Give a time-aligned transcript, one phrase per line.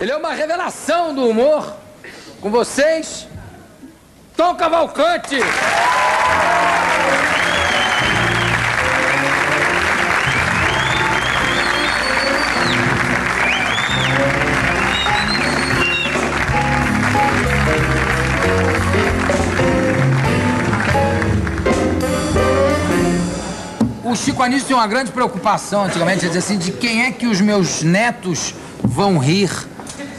[0.00, 1.74] Ele é uma revelação do humor.
[2.40, 3.28] Com vocês,
[4.34, 5.36] Tom Cavalcante.
[24.02, 27.42] O Chico Anísio tinha uma grande preocupação antigamente, dizer assim, de quem é que os
[27.42, 29.50] meus netos vão rir,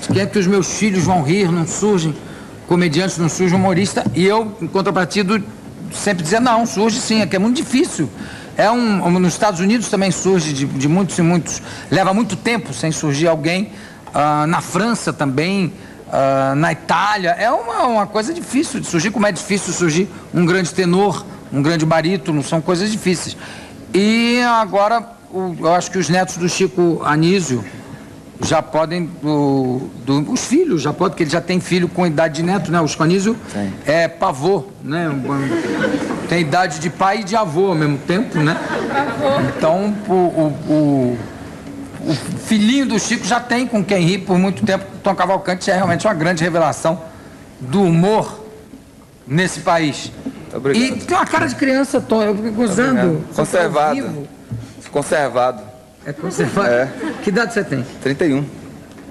[0.08, 2.16] quem é que os meus filhos vão rir, não surgem?
[2.68, 5.44] Comediantes, não surge humorista, e eu, em contrapartido,
[5.94, 8.10] sempre dizia, não, surge sim, é que é muito difícil.
[8.56, 12.36] É um, um- nos Estados Unidos também surge de, de muitos e muitos, leva muito
[12.36, 13.72] tempo sem surgir alguém,
[14.14, 15.72] Ah, na França também,
[16.12, 20.46] ah, na Itália, é uma, uma coisa difícil de surgir, como é difícil surgir um
[20.46, 23.38] grande tenor, um grande barítono, são coisas difíceis.
[23.94, 25.02] E agora,
[25.34, 27.64] o- eu acho que os netos do Chico Anísio
[28.46, 32.36] já podem, o- do- os filhos já podem, porque ele já tem filho com idade
[32.36, 32.80] de neto, né?
[32.82, 33.36] O Chico Anísio
[33.86, 35.10] é pavô, né?
[36.28, 38.58] Tem idade de pai e de avô ao mesmo tempo, né?
[39.58, 41.18] Então, o, o- o-
[42.10, 42.14] o
[42.46, 44.86] filhinho do Chico já tem com quem rir por muito tempo.
[45.04, 47.00] Tom Cavalcante é realmente uma grande revelação
[47.60, 48.44] do humor
[49.28, 50.12] nesse país.
[50.54, 50.84] Obrigado.
[50.84, 53.22] E tem uma cara de criança, Tom, eu fico gozando.
[53.32, 55.62] Você tá Conservado.
[56.06, 56.14] Vivo.
[56.14, 56.14] Conservado.
[56.14, 56.70] É conservado.
[56.70, 56.90] É.
[57.24, 57.86] Que idade você tem?
[58.02, 58.46] 31.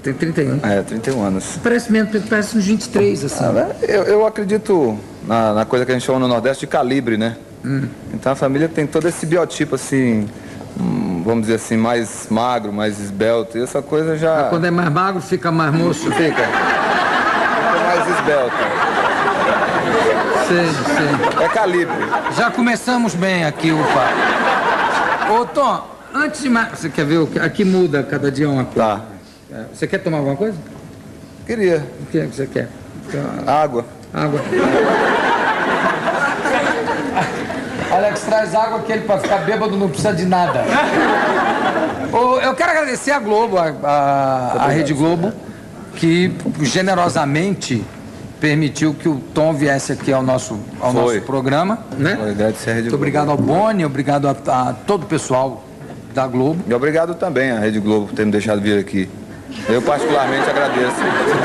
[0.02, 0.60] Tem 31.
[0.62, 1.58] É, 31 anos.
[1.62, 3.44] Parece mesmo, parece uns 23, assim.
[3.82, 7.36] Eu, eu acredito na, na coisa que a gente chama no Nordeste de calibre, né?
[8.14, 10.26] Então a família tem todo esse biotipo assim,
[10.80, 13.58] hum, vamos dizer assim, mais magro, mais esbelto.
[13.58, 16.10] E essa coisa já Quando é mais magro, fica mais moço.
[16.12, 16.42] fica.
[16.42, 16.48] Fica
[17.84, 18.56] mais esbelto.
[20.48, 20.66] Sei,
[20.96, 21.44] sei.
[21.44, 21.94] É calibre.
[22.34, 25.32] Já começamos bem aqui, opa.
[25.32, 26.78] Ô, Tom, antes de mais...
[26.78, 27.18] Você quer ver?
[27.18, 28.88] o que- Aqui muda cada dia uma coisa.
[28.88, 29.00] Tá.
[29.52, 30.56] É, Você quer tomar alguma coisa?
[31.46, 31.84] Queria.
[32.02, 32.68] O que é que você quer?
[33.46, 33.84] Água.
[34.12, 34.40] Água.
[37.90, 40.64] Alex, traz água que ele para ficar bêbado não precisa de nada.
[42.42, 45.32] Eu quero agradecer a Globo, a, a, a Rede Globo,
[45.96, 46.32] que
[46.62, 47.84] generosamente
[48.40, 51.02] permitiu que o Tom viesse aqui ao nosso, ao Foi.
[51.16, 51.80] nosso programa.
[51.98, 52.16] Né?
[52.16, 55.64] Foi, Muito obrigado ao Boni, obrigado a, a todo o pessoal
[56.14, 56.62] da Globo.
[56.68, 59.08] E obrigado também à Rede Globo por ter me deixado vir aqui.
[59.68, 60.96] Eu particularmente agradeço.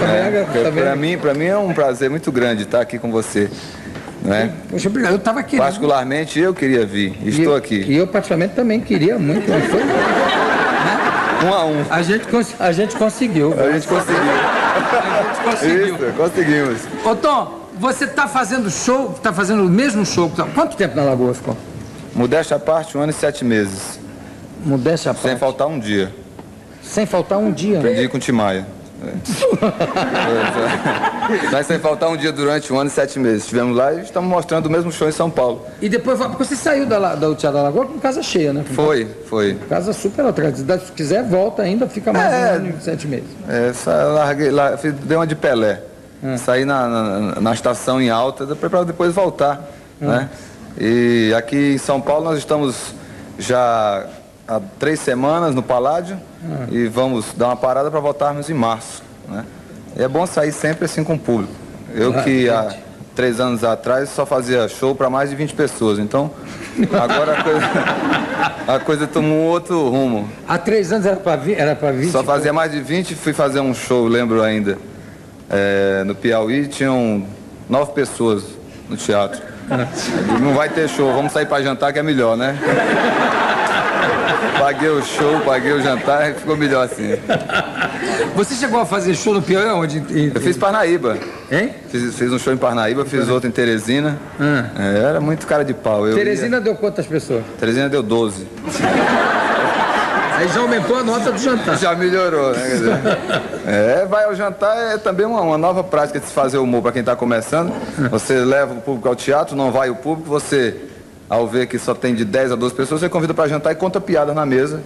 [0.03, 3.50] É, também- pra mim, pra mim é um prazer muito grande estar aqui com você.
[4.22, 4.52] Né?
[4.70, 5.12] Poxa, obrigado.
[5.14, 5.56] Eu estava aqui.
[5.56, 5.62] né?
[5.62, 7.16] Particularmente eu queria vir.
[7.24, 7.84] Estou eu- aqui.
[7.88, 9.81] E eu, particularmente, também queria muito, não foi?
[11.47, 11.86] Um a um.
[11.90, 12.26] A gente,
[12.59, 13.53] a gente conseguiu.
[13.59, 14.16] A gente conseguiu.
[14.18, 15.86] A gente conseguiu.
[15.96, 16.82] Isso, conseguimos.
[17.03, 20.30] Ô, Tom, você tá fazendo show, tá fazendo o mesmo show.
[20.30, 21.56] tá- Quanto tempo na Lagoa ficou?
[22.16, 24.00] Modéstia à parte, um ano e sete meses.
[24.66, 25.40] Modéstia à Sem parte.
[25.40, 26.14] faltar um dia.
[26.84, 27.80] Sem faltar um dia.
[27.80, 27.90] né?
[27.90, 28.66] Aprendi com o Timaya.
[29.03, 29.12] É.
[31.52, 33.44] Mas sem faltar um dia durante um ano e sete meses.
[33.44, 35.66] Estivemos lá e estamos mostrando o mesmo show em São Paulo.
[35.81, 38.64] E depois, porque você saiu da, Teatro da Lagoa com casa cheia, né?
[38.68, 39.56] Com Foi, foi.
[39.70, 40.80] Casa super atrasada.
[40.80, 42.38] Se quiser, volta ainda, fica mais É.
[42.38, 43.28] um ano e sete meses.
[43.47, 45.82] É, sa- larguei, lá, fiz- dei uma de Pelé.
[46.40, 49.62] Saí na, na, na estação em alta para depois voltar.
[50.02, 50.28] Né?
[50.80, 52.96] E aqui em São Paulo nós estamos
[53.38, 54.06] já
[54.48, 56.20] há três semanas no Paládio
[56.72, 59.04] e vamos dar uma parada para voltarmos em março.
[59.28, 59.44] Né?
[59.98, 61.54] E é bom sair sempre assim com o público.
[61.94, 62.76] Eu que há
[63.16, 66.00] três anos atrás só fazia show para mais de 20 pessoas.
[66.00, 66.32] Então
[66.92, 67.66] agora a coisa,
[68.68, 70.30] a coisa tomou um outro rumo.
[70.48, 72.12] Há três anos era vi, era pra 20.
[72.12, 74.78] Só fazia mais de 20 fui fazer um show, lembro ainda.
[75.50, 77.26] É, no Piauí tinham
[77.70, 78.44] nove pessoas
[78.90, 79.42] no teatro.
[80.42, 82.56] Não vai ter show, vamos sair pra jantar que é melhor, né?
[84.59, 87.12] Paguei o show, paguei o jantar e ficou melhor assim.
[88.36, 89.97] Você chegou a fazer show no Piauí onde?
[90.00, 91.18] Em- Eu fiz Parnaíba.
[91.52, 91.74] Hein?
[91.90, 94.18] Fiz, fiz um show em Parnaíba, fiz outro em Teresina.
[94.40, 94.66] Ah.
[94.78, 96.08] É, era muito cara de pau.
[96.08, 97.40] Eu Teresina deu quantas pessoas?
[97.41, 98.47] ia- Teresina deu 12.
[100.38, 101.78] Aí já aumentou a nota do jantar.
[101.78, 102.68] Já melhorou, né?
[102.68, 102.91] Dizer,
[103.66, 106.91] é, vai ao jantar é também uma, uma nova prática de se fazer humor para
[106.91, 107.72] quem está começando.
[108.11, 110.76] Você leva o público ao teatro, não vai o público, você,
[111.30, 113.76] ao ver que só tem de 10 a 12 pessoas, você convida para jantar e
[113.76, 114.82] conta piada na mesa.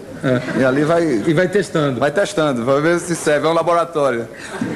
[0.59, 1.99] E ali vai, E vai testando.
[1.99, 4.27] vai testando, vai ver se serve, é um laboratório.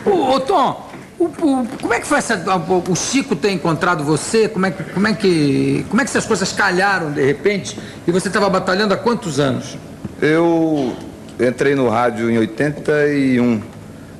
[0.06, 4.04] Ô, ô, Tom, o, o- como é que foi essa, o, o Chico ter encontrado
[4.04, 4.50] você?
[4.50, 7.80] Como é, que- como, é que, como é que essas coisas calharam de repente?
[8.06, 9.78] E você estava batalhando há quantos anos?
[10.22, 10.94] Eu
[11.40, 13.62] entrei no rádio em 81,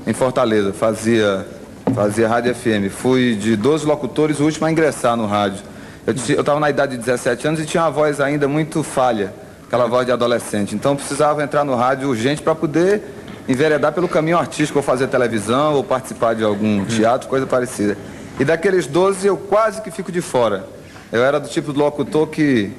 [0.08, 1.46] em Fortaleza, fazia,
[1.94, 2.90] fazia rádio FM.
[2.90, 5.60] Fui de 12 locutores, o último a ingressar no rádio.
[6.06, 9.34] Eu estava na idade de 17 anos e tinha uma voz ainda muito falha,
[9.66, 10.76] aquela voz de adolescente.
[10.76, 13.02] Então precisava entrar no rádio urgente para poder
[13.48, 17.98] enveredar pelo caminho artístico, ou fazer televisão, ou participar de algum teatro, coisa parecida.
[18.40, 20.66] E daqueles 12 eu quase que fico de fora.
[21.12, 22.72] Eu era do tipo do locutor que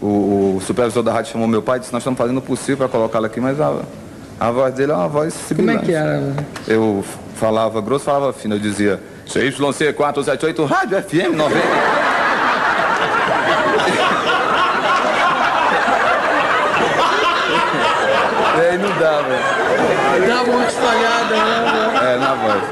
[0.00, 2.78] o, o supervisor da rádio chamou meu pai e disse, nós estamos fazendo o possível
[2.78, 3.80] para colocá-lo aqui, mas a,
[4.40, 6.34] a voz dele é uma voz Como é que era?
[6.66, 7.04] Eu
[7.36, 12.11] falava grosso, falava fino, eu dizia CYC 478 Rádio FM 90.
[18.56, 19.62] E aí não dava.
[20.26, 22.14] Dava uma espalhada, né?
[22.14, 22.62] É, na voz.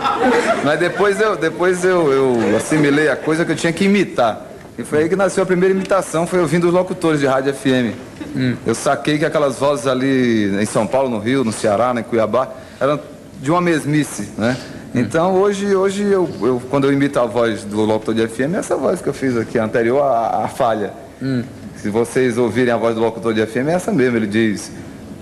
[0.65, 4.47] Mas depois eu, depois eu, eu assimilei a coisa que eu tinha que imitar.
[4.79, 7.95] E foi aí que nasceu a primeira imitação, foi ouvindo os locutores de rádio FM.
[8.35, 8.57] Hum.
[8.67, 12.05] Eu saquei que aquelas vozes ali em São Paulo, no Rio, no Ceará, né, em
[12.05, 12.49] Cuiabá,
[12.81, 12.99] eram
[13.41, 14.57] de uma mesmice, né?
[14.95, 18.59] Então hoje, hoje eu, eu, quando eu imito a voz do locutor de FM, é
[18.59, 20.93] essa voz que eu fiz aqui, anterior à, à falha.
[21.23, 21.43] Hum.
[21.77, 24.73] Se vocês ouvirem a voz do locutor de FM, é essa mesmo, ele diz.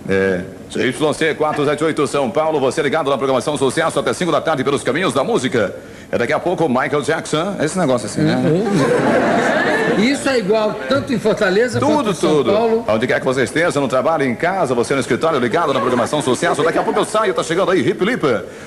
[0.08, 4.82] É, CYC 478 São Paulo, você ligado na programação Sucesso até 5 da tarde pelos
[4.82, 5.74] caminhos da música.
[6.10, 8.36] É daqui a pouco Michael Jackson, esse negócio assim, né?
[8.36, 9.67] Uhum.
[9.98, 12.52] Isso é igual tanto em Fortaleza tudo, quanto em São tudo.
[12.52, 12.84] Paulo.
[12.88, 16.22] Onde quer que você esteja, no trabalho, em casa, você no escritório, ligado na programação
[16.22, 16.62] Sucesso.
[16.62, 18.22] Daqui a pouco eu saio, tá chegando aí, Hip Lip,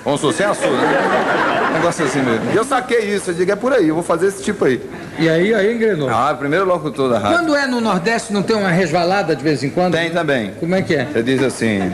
[0.06, 0.62] um sucesso?
[0.68, 2.51] Um negócio assim mesmo.
[2.51, 4.81] E eu saquei isso, eu digo, é por aí, eu vou fazer esse tipo aí.
[5.19, 6.10] E aí, aí engrenou.
[6.10, 7.38] Ah, primeiro locutor da rádio.
[7.38, 9.94] Quando é no Nordeste, não tem uma resvalada de vez em quando?
[9.94, 10.51] Tem também.
[10.60, 11.06] Como é que é?
[11.06, 11.94] Você diz assim,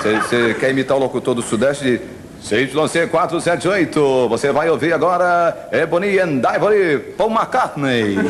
[0.00, 2.00] você, você quer imitar o locutor do Sudeste de
[2.46, 8.16] CYC 478, você vai ouvir agora Ebony and Ivory, Paul McCartney.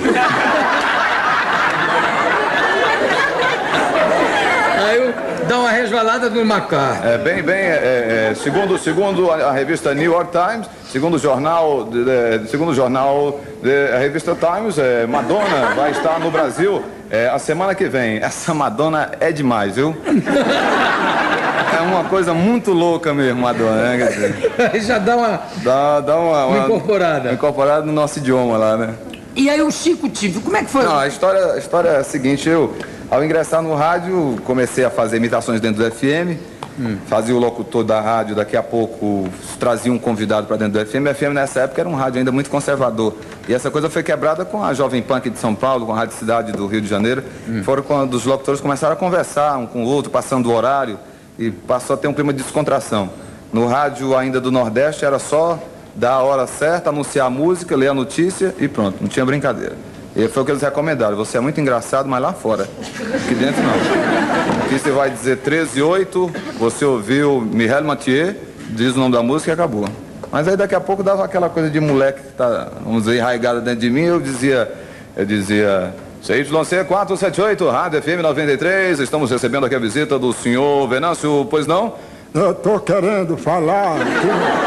[4.88, 5.14] Aí
[5.46, 7.06] dá uma resvalada no Macar.
[7.06, 11.18] É bem, bem, é, é, segundo, segundo a, a, revista New York Times, segundo o
[11.18, 16.30] jornal, de, de, segundo o jornal, de, a revista Times, é, Madonna vai estar no
[16.30, 18.16] Brasil é, a semana que vem.
[18.16, 19.94] Essa Madonna é demais, viu?
[21.76, 24.34] É uma coisa muito louca mesmo, Madonna, né?
[24.72, 25.40] Aí já dá uma.
[25.62, 27.28] Dá, dá uma, uma, incorporada.
[27.28, 28.94] Uma incorporada no nosso idioma lá, né?
[29.34, 30.84] E aí o Chico Tive, como é que foi?
[30.84, 32.74] Não, a história, a história é a seguinte, eu,
[33.10, 36.40] ao ingressar no rádio, comecei a fazer imitações dentro do FM,
[36.80, 36.96] hum.
[37.06, 39.28] fazia o locutor da rádio, daqui a pouco
[39.60, 41.04] trazia um convidado para dentro do FM.
[41.10, 43.14] O FM nessa época era um rádio ainda muito conservador.
[43.46, 46.16] E essa coisa foi quebrada com a Jovem Punk de São Paulo, com a Rádio
[46.16, 47.22] Cidade do Rio de Janeiro.
[47.46, 47.62] Hum.
[47.62, 50.98] Foram quando os locutores começaram a conversar um com o outro, passando o horário
[51.38, 53.10] e passou a ter um clima de descontração.
[53.52, 55.58] No rádio ainda do Nordeste era só
[55.94, 59.76] dar a hora certa, anunciar a música, ler a notícia e pronto, não tinha brincadeira.
[60.14, 61.14] E foi o que eles recomendaram.
[61.16, 62.62] Você é muito engraçado, mas lá fora.
[62.62, 64.64] Aqui dentro não.
[64.64, 68.34] Aqui você vai dizer 13 e 8, você ouviu Michel Mathieu,
[68.70, 69.86] diz o nome da música e acabou.
[70.32, 73.60] Mas aí daqui a pouco dava aquela coisa de moleque que tá, vamos dizer, enraigada
[73.60, 74.72] dentro de mim, eu dizia,
[75.14, 78.98] eu dizia, CYC 478, Rádio FM 93.
[79.00, 81.94] Estamos recebendo aqui a visita do senhor Venâncio, pois não?
[82.34, 84.66] Eu tô querendo falar aqui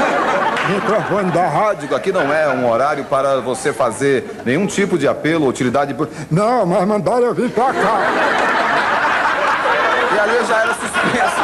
[0.69, 1.95] microfone da rádio.
[1.95, 5.95] Aqui não é um horário para você fazer nenhum tipo de apelo, utilidade.
[6.29, 7.99] Não, mas mandaram eu vir pra cá.
[10.15, 11.39] E ali eu já era suspenso.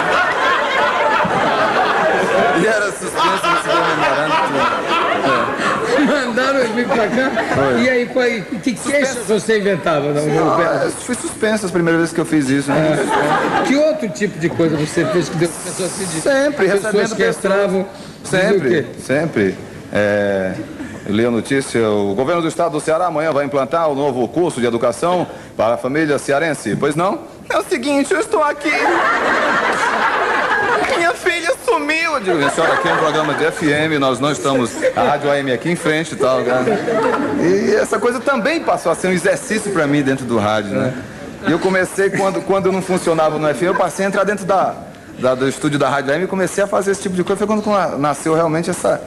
[2.61, 4.44] e era suspenso nesse memorando.
[6.83, 7.31] Pra cá.
[7.55, 7.81] Foi.
[7.81, 10.11] E aí, foi, que queixas você inventava?
[10.11, 12.71] Não, não, não, fui suspenso as primeiras vezes que eu fiz isso.
[12.71, 12.97] Né?
[13.61, 13.63] É.
[13.63, 17.29] Que outro tipo de coisa você fez que deu pessoas assim de Sempre, pessoas que
[17.29, 17.85] entravam.
[18.23, 19.55] Sempre, sempre.
[19.93, 20.53] É,
[21.05, 24.27] eu li a notícia, o governo do estado do Ceará amanhã vai implantar o novo
[24.27, 26.75] curso de educação para a família cearense.
[26.75, 27.19] Pois não?
[27.47, 28.71] É o seguinte, eu estou aqui.
[31.75, 32.13] Sumiu.
[32.13, 34.71] Eu digo, senhora, aqui é um programa de FM, nós não estamos.
[34.95, 36.39] A Rádio AM aqui em frente e tal.
[36.39, 36.63] Né?
[37.41, 40.93] E essa coisa também passou a ser um exercício para mim dentro do rádio, né?
[41.45, 44.73] E eu comecei, quando, quando não funcionava no FM, eu passei a entrar dentro da,
[45.19, 47.45] da, do estúdio da Rádio AM e comecei a fazer esse tipo de coisa.
[47.45, 49.01] Foi quando nasceu realmente essa.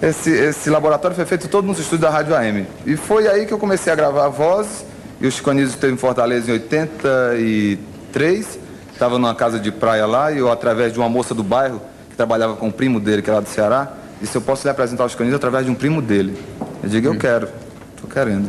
[0.00, 2.64] Esse, esse laboratório foi feito todo nos estúdios da Rádio AM.
[2.86, 4.84] E foi aí que eu comecei a gravar vozes.
[5.20, 8.61] E o Chico Anísio esteve em Fortaleza em 83
[9.02, 12.14] estava numa casa de praia lá e eu, através de uma moça do bairro, que
[12.14, 13.90] trabalhava com o primo dele, que era do Ceará,
[14.20, 16.38] disse, eu posso lhe apresentar os canis através de um primo dele.
[16.80, 17.18] Eu digo, eu hum.
[17.18, 17.48] quero,
[17.96, 18.48] estou querendo.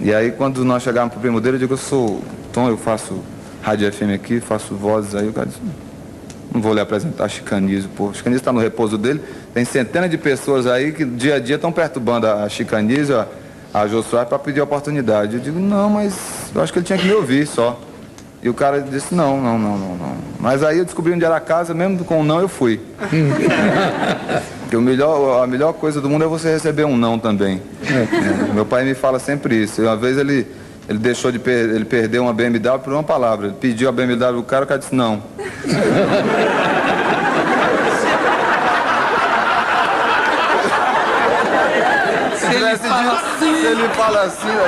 [0.00, 2.20] E aí, quando nós chegávamos para o primo dele, eu digo, eu sou
[2.52, 3.22] Tom, eu faço
[3.62, 5.28] rádio FM aqui, faço vozes aí.
[5.28, 5.60] O cara disse,
[6.52, 8.12] não vou lhe apresentar Chicanizo, pô.
[8.12, 9.20] Chicanizo está no repouso dele.
[9.54, 13.26] Tem centenas de pessoas aí que dia a dia estão perturbando a Chicanizo, a,
[13.72, 15.36] a Jô para pedir oportunidade.
[15.36, 17.80] Eu digo, não, mas eu acho que ele tinha que me ouvir só.
[18.42, 20.16] E o cara disse, não, não, não, não, não.
[20.38, 22.80] Mas aí eu descobri onde era a casa, mesmo com o um não eu fui.
[24.62, 27.62] Porque o melhor, a melhor coisa do mundo é você receber um não também.
[27.82, 28.52] É.
[28.52, 29.82] Meu pai me fala sempre isso.
[29.82, 30.46] Uma vez ele,
[30.88, 33.46] ele deixou de per, ele perdeu uma BMW por uma palavra.
[33.46, 35.22] Ele pediu a BMW do cara, o cara disse não.
[42.36, 44.64] Se ele fala assim, assim, se ele fala assim, né?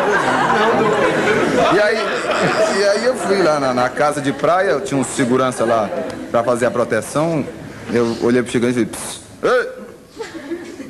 [1.74, 1.98] E aí,
[2.78, 5.88] e aí eu fui lá na, na casa de praia, tinha um segurança lá
[6.30, 7.44] pra fazer a proteção.
[7.92, 8.86] Eu olhei pro Chicanismo e
[9.40, 9.88] falei, Ei!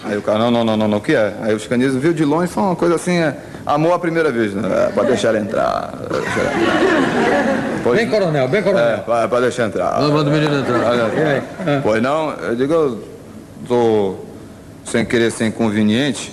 [0.05, 1.35] Aí o cara, não, não, não, não, não, o que é?
[1.43, 3.37] Aí o Chicanismo viu de longe e falou uma coisa assim, é,
[3.67, 4.87] amor à primeira vez, né?
[4.89, 5.93] É, pode deixar ele entrar.
[6.11, 7.83] Deixar ele entrar.
[7.83, 9.05] Pois, bem coronel, bem coronel.
[9.07, 10.01] É, pode, deixar entrar.
[10.01, 10.95] Não manda o menino entrar.
[11.67, 11.81] É.
[11.83, 13.05] Pois não, eu digo, eu
[13.67, 14.15] tô
[14.85, 16.33] sem querer ser inconveniente,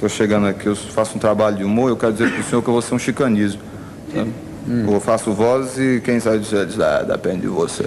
[0.00, 2.68] tô chegando aqui, eu faço um trabalho de humor, eu quero dizer pro senhor que
[2.68, 3.60] eu vou ser um chicanismo.
[4.66, 4.86] Hum.
[4.92, 7.84] Eu faço voz e quem sabe dizer, ah, depende de você.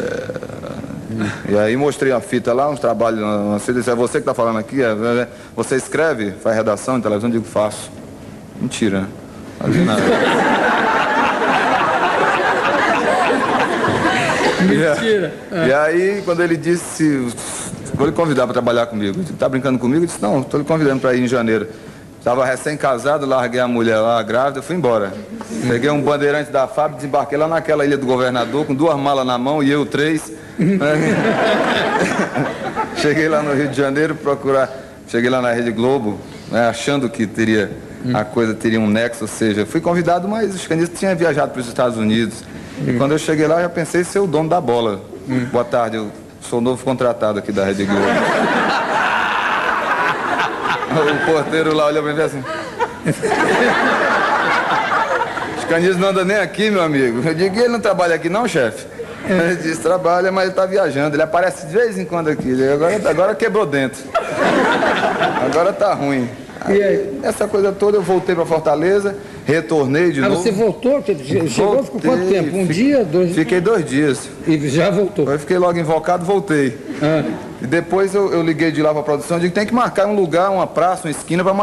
[1.49, 4.33] E aí mostrei a fita lá, uns trabalhos na fita, disse, é você que está
[4.33, 4.83] falando aqui?
[4.83, 7.29] É, é, é, você escreve, faz redação em televisão?
[7.29, 7.89] Eu digo, faço.
[8.61, 9.07] Mentira, né?
[9.85, 10.01] Nada.
[14.61, 15.33] Mentira.
[15.51, 17.27] E, e aí, quando ele disse,
[17.93, 19.21] vou lhe convidar para trabalhar comigo.
[19.21, 20.03] Está brincando comigo?
[20.03, 21.67] Eu disse, não, estou lhe convidando para ir em janeiro.
[22.27, 25.13] Estava recém-casado, larguei a mulher lá, grávida, fui embora.
[25.65, 29.37] Peguei um bandeirante da fábrica, desembarquei lá naquela ilha do governador, com duas malas na
[29.37, 30.29] mão e eu três.
[32.97, 34.69] Cheguei lá no Rio de Janeiro procurar.
[35.07, 36.19] Cheguei lá na Rede Globo,
[36.51, 37.71] né, achando que teria
[38.13, 41.61] a coisa teria um nexo, ou seja, fui convidado, mas os canistas tinham viajado para
[41.61, 42.43] os Estados Unidos.
[42.85, 44.99] E quando eu cheguei lá, já pensei ser o dono da bola.
[45.49, 48.03] Boa tarde, eu sou novo contratado aqui da Rede Globo.
[50.99, 52.43] O porteiro lá olhou pra mim assim.
[55.57, 57.21] Os canistas não andam nem aqui, meu amigo.
[57.27, 58.85] Eu digo, ele não trabalha aqui não, chefe?
[59.29, 61.15] Ele disse, trabalha, mas ele está viajando.
[61.15, 62.55] Ele aparece de vez em quando aqui.
[62.71, 64.03] Agora, agora quebrou dentro.
[65.45, 66.29] Agora tá ruim.
[66.61, 67.19] Aí?
[67.23, 69.15] Essa coisa toda, eu voltei para Fortaleza,
[69.47, 70.43] retornei de ah, novo.
[70.43, 71.01] você voltou?
[71.01, 72.57] Chegou, voltei, ficou quanto tempo?
[72.57, 74.29] Um fiquei, dia, dois Fiquei dois dias.
[74.45, 75.31] E já voltou?
[75.31, 76.77] Eu fiquei logo invocado, voltei.
[77.01, 77.23] Ah.
[77.61, 80.15] E depois eu, eu, liguei de lá para a produção, digo, tem que marcar um
[80.15, 81.53] lugar, uma praça, uma esquina, para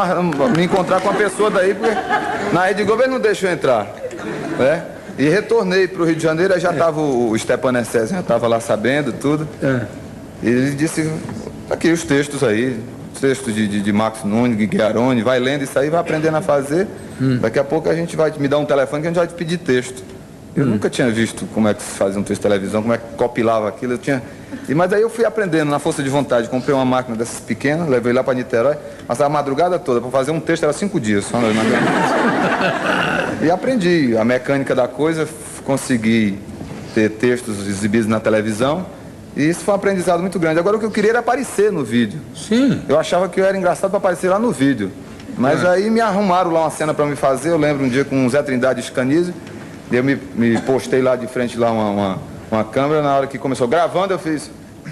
[0.57, 1.93] me encontrar com uma pessoa daí, porque
[2.51, 3.95] na Rede Globo ele não deixou entrar.
[4.57, 4.83] Né?
[5.19, 7.03] E retornei para o Rio de Janeiro, aí já estava é.
[7.03, 9.47] o Stepan Essés, já estava lá sabendo tudo.
[9.61, 9.81] É.
[10.41, 11.07] E ele disse,
[11.69, 12.77] tá aqui os textos aí,
[13.15, 16.41] os textos de, de, de Max Nunes, Guilherme, vai lendo isso aí, vai aprendendo a
[16.41, 16.87] fazer.
[17.19, 17.37] Hum.
[17.37, 19.33] Daqui a pouco a gente vai me dar um telefone que a gente vai te
[19.33, 20.03] pedir texto.
[20.55, 20.67] Eu hum.
[20.67, 23.15] nunca tinha visto como é que se fazia um texto de televisão, como é que
[23.15, 23.93] copilava aquilo.
[23.93, 24.21] Eu tinha...
[24.67, 26.49] e, mas aí eu fui aprendendo na força de vontade.
[26.49, 30.01] Comprei uma máquina dessas pequenas, levei lá para Niterói, passava a madrugada toda.
[30.01, 31.25] Para fazer um texto era cinco dias.
[31.25, 31.39] Só
[33.41, 35.27] e aprendi a mecânica da coisa,
[35.63, 36.37] consegui
[36.93, 38.85] ter textos exibidos na televisão.
[39.35, 40.59] E isso foi um aprendizado muito grande.
[40.59, 42.21] Agora o que eu queria era aparecer no vídeo.
[42.33, 42.81] Sim.
[42.87, 44.91] Eu achava que eu era engraçado para aparecer lá no vídeo.
[45.37, 45.67] Mas é.
[45.67, 47.49] aí me arrumaram lá uma cena para me fazer.
[47.49, 49.33] Eu lembro um dia com o Zé Trindade Escanize.
[49.91, 53.01] Eu me, me postei lá de frente lá uma, uma, uma, câmera.
[53.01, 54.49] Na hora que começou gravando, eu fiz.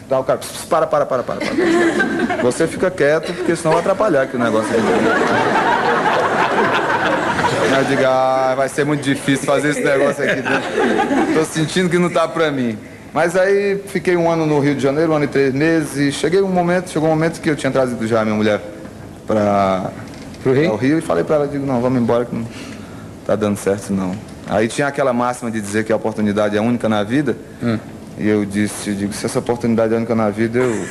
[0.10, 2.42] Tá, o cara, para, para, para, para, para.
[2.44, 4.70] Você fica quieto, porque senão vai atrapalhar aqui o negócio.
[7.76, 11.34] Eu digo, ah, vai ser muito difícil fazer esse negócio aqui dentro.
[11.34, 12.78] Tô sentindo que não tá pra mim.
[13.14, 16.12] Mas aí fiquei um ano no Rio de Janeiro, um ano e três meses, e
[16.12, 18.60] cheguei um momento, chegou um momento que eu tinha trazido já a minha mulher
[19.28, 19.92] para
[20.44, 20.98] o Rio?
[20.98, 22.48] E falei para ela, digo, não, vamos embora que não
[23.24, 24.16] tá dando certo não.
[24.48, 27.38] Aí tinha aquela máxima de dizer que a oportunidade é única na vida.
[27.62, 27.78] Hum.
[28.18, 30.72] E eu disse, eu digo, se essa oportunidade é única na vida, eu.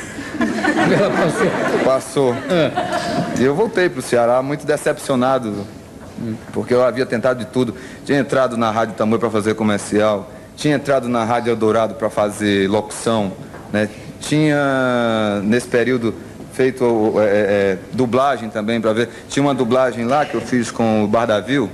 [0.97, 1.83] Ela passou.
[1.85, 2.33] Passou.
[2.49, 2.71] É.
[3.39, 5.65] E eu voltei para o Ceará muito decepcionado,
[6.21, 6.35] hum.
[6.53, 7.75] porque eu havia tentado de tudo.
[8.05, 12.69] Tinha entrado na Rádio Tamoio para fazer comercial tinha entrado na Rádio Eldorado para fazer
[12.69, 13.33] locução,
[13.71, 13.89] né?
[14.19, 16.13] tinha nesse período
[16.53, 19.09] feito é, é, é dublagem também para ver.
[19.27, 21.69] Tinha uma dublagem lá que eu fiz com o Bardavil,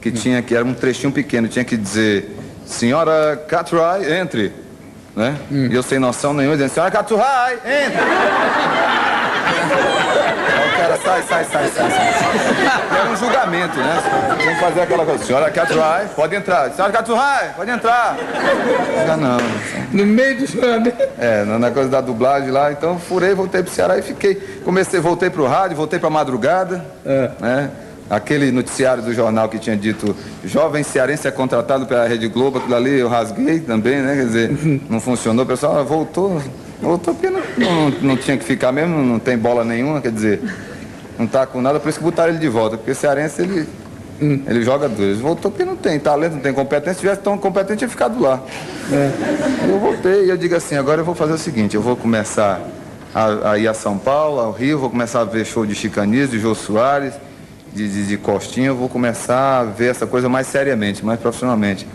[0.00, 0.12] que hum.
[0.12, 2.36] tinha que era um trechinho pequeno, tinha que dizer
[2.66, 4.52] Senhora Catray, entre.
[5.14, 5.36] Né?
[5.50, 5.68] Hum.
[5.70, 8.02] E eu sem noção nenhuma, dizendo, Senhora Catray, entre
[10.76, 11.90] cara, sai, sai, sai, sai.
[11.90, 12.98] sai.
[13.12, 14.02] Um julgamento, né?
[14.38, 15.24] Tem que fazer aquela coisa.
[15.24, 16.70] Senhora Catrai, pode entrar.
[16.70, 18.16] Senhora Catrai, pode entrar.
[19.06, 19.38] Não, não.
[19.92, 20.96] No meio do julgamento?
[21.18, 22.72] É, na coisa da dublagem lá.
[22.72, 24.34] Então furei, voltei pro Ceará e fiquei.
[24.64, 26.84] Comecei, voltei pro rádio, voltei pra madrugada.
[27.04, 27.30] É.
[27.38, 27.70] Né?
[28.08, 30.14] Aquele noticiário do jornal que tinha dito
[30.44, 34.16] jovem cearense é contratado pela Rede Globo, aquilo ali eu rasguei também, né?
[34.16, 36.42] Quer dizer, não funcionou, o pessoal voltou,
[36.80, 40.40] voltou porque não, não, não tinha que ficar mesmo, não tem bola nenhuma, quer dizer,
[41.18, 43.68] não tá com nada, por isso que botaram ele de volta, porque o cearense ele,
[44.20, 44.42] hum.
[44.46, 45.10] ele joga dois.
[45.10, 48.20] Ele voltou porque não tem talento, não tem competência, se tivesse tão competente, tinha ficado
[48.20, 48.42] lá.
[48.90, 49.10] É.
[49.68, 52.60] Eu voltei e eu digo assim, agora eu vou fazer o seguinte, eu vou começar
[53.14, 56.30] a, a ir a São Paulo, ao Rio, vou começar a ver show de Chicanis,
[56.30, 57.14] de Jô Soares,
[57.72, 61.86] de, de, de Costinha, eu vou começar a ver essa coisa mais seriamente, mais profissionalmente.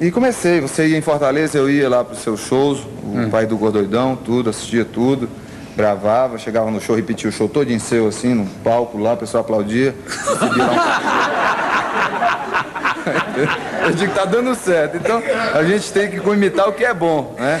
[0.00, 3.30] E comecei, você ia em Fortaleza, eu ia lá para os seus shows, o hum.
[3.30, 5.28] pai do Gordoidão, tudo, assistia tudo.
[5.76, 9.16] Gravava, chegava no show, repetia o show todo em seu, assim, no palco lá, o
[9.16, 9.94] pessoal aplaudia.
[10.56, 11.42] lá.
[13.84, 14.96] Eu digo que tá dando certo.
[14.96, 15.22] Então
[15.54, 17.60] a gente tem que imitar o que é bom, né?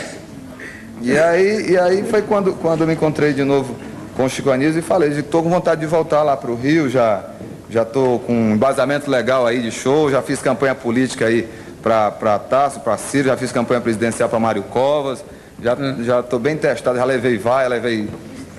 [1.00, 3.74] E aí, e aí foi quando, quando eu me encontrei de novo
[4.16, 6.88] com o Chico Anísio e falei, estou com vontade de voltar lá para o Rio,
[6.88, 7.24] já
[7.68, 11.48] já estou com um embasamento legal aí de show, já fiz campanha política aí
[11.82, 15.24] para Tasso, para Ciro, já fiz campanha presidencial para Mário Covas,
[15.62, 16.02] já hum.
[16.02, 18.08] já estou bem testado, já levei vai, levei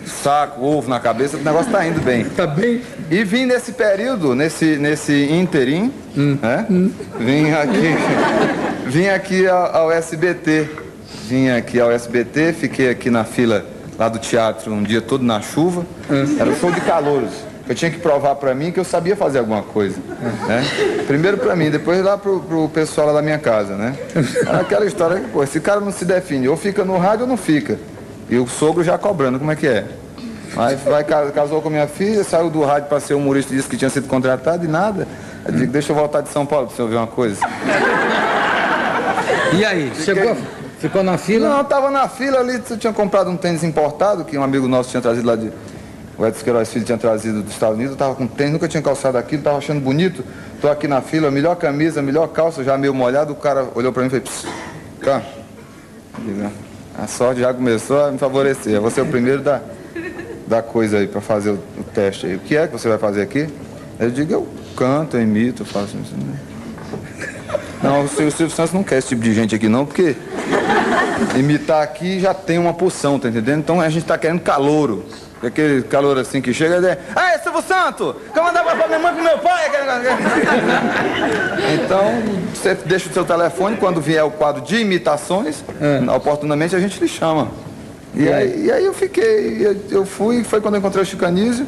[0.05, 2.25] saco, ovo na cabeça, o negócio está indo bem.
[2.35, 2.81] Tá bem.
[3.09, 6.37] E vim nesse período, nesse, nesse interim, hum.
[6.41, 6.65] né?
[6.69, 6.91] Hum.
[7.19, 7.95] Vim aqui,
[8.87, 10.69] vim aqui ao, ao, SBT.
[11.27, 13.65] Vim aqui ao SBT, fiquei aqui na fila
[13.97, 15.85] lá do teatro um dia todo na chuva.
[16.09, 16.37] Hum.
[16.39, 17.52] Era show de calouros.
[17.67, 19.95] Eu tinha que provar para mim que eu sabia fazer alguma coisa.
[20.47, 20.63] Né?
[21.07, 23.95] Primeiro para mim, depois lá pro, pro pessoal lá da minha casa, né?
[24.45, 27.27] Era aquela história que, pô, esse cara não se define, ou fica no rádio ou
[27.27, 27.79] não fica.
[28.29, 29.85] E o sogro já cobrando, como é que é?
[30.55, 33.89] Aí vai, casou com minha filha, saiu do rádio para ser humorista, disse que tinha
[33.89, 35.07] sido contratado e nada.
[35.45, 37.39] Eu digo, deixa eu voltar de São Paulo para você ouvir uma coisa.
[39.57, 40.37] E aí, chegou,
[40.79, 41.49] ficou na fila?
[41.49, 44.89] Não, estava na fila ali, eu tinha comprado um tênis importado, que um amigo nosso
[44.89, 45.51] tinha trazido lá de.
[46.17, 48.83] O Edson Queiroz Filho tinha trazido dos Estados Unidos, eu estava com tênis, nunca tinha
[48.83, 50.23] calçado aquilo, estava achando bonito.
[50.55, 54.03] Estou aqui na fila, melhor camisa, melhor calça, já meio molhado, o cara olhou para
[54.03, 54.45] mim e fez,
[55.01, 55.21] cá.
[56.97, 58.79] A sorte já começou a me favorecer.
[58.79, 59.61] Você é o primeiro da,
[60.47, 62.35] da coisa aí para fazer o, o, teste aí.
[62.35, 63.49] O que é que você vai fazer aqui?
[63.99, 66.13] Eu digo, eu canto, eu imito, eu faço isso.
[66.15, 66.39] Né?
[67.81, 70.15] Não, o Silvio Santos não quer esse tipo de gente aqui não, porque
[71.37, 73.59] imitar aqui já tem uma poção, tá entendendo?
[73.59, 75.03] Então a gente tá querendo calouro.
[75.45, 78.87] Aquele calor assim que chega e diz, ah, é Silvio Santo, que eu mandava pra
[78.87, 79.63] minha mãe e pro meu pai.
[81.83, 82.21] então,
[82.53, 86.11] você deixa o seu telefone, quando vier o quadro de imitações, é.
[86.11, 87.49] oportunamente a gente lhe chama.
[88.15, 91.65] E, aí, e aí eu fiquei, eu fui, foi quando eu encontrei o Chicanísio,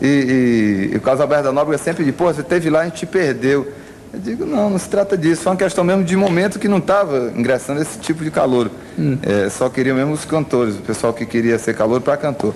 [0.00, 2.84] e, e, e o Carlos Alberto da Nóbrega sempre disse, pô, você teve lá, a
[2.84, 3.66] gente te perdeu.
[4.12, 6.78] Eu digo, não, não se trata disso, foi uma questão mesmo de momento que não
[6.78, 8.70] estava ingressando esse tipo de calor.
[8.98, 9.18] Hum.
[9.22, 12.54] É, só queria mesmo os cantores, o pessoal que queria ser calor para cantor.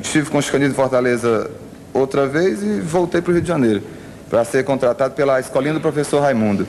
[0.00, 1.50] Estive com o Chicanísio em Fortaleza
[1.92, 3.82] outra vez e voltei para o Rio de Janeiro,
[4.28, 6.66] para ser contratado pela escolinha do professor Raimundo.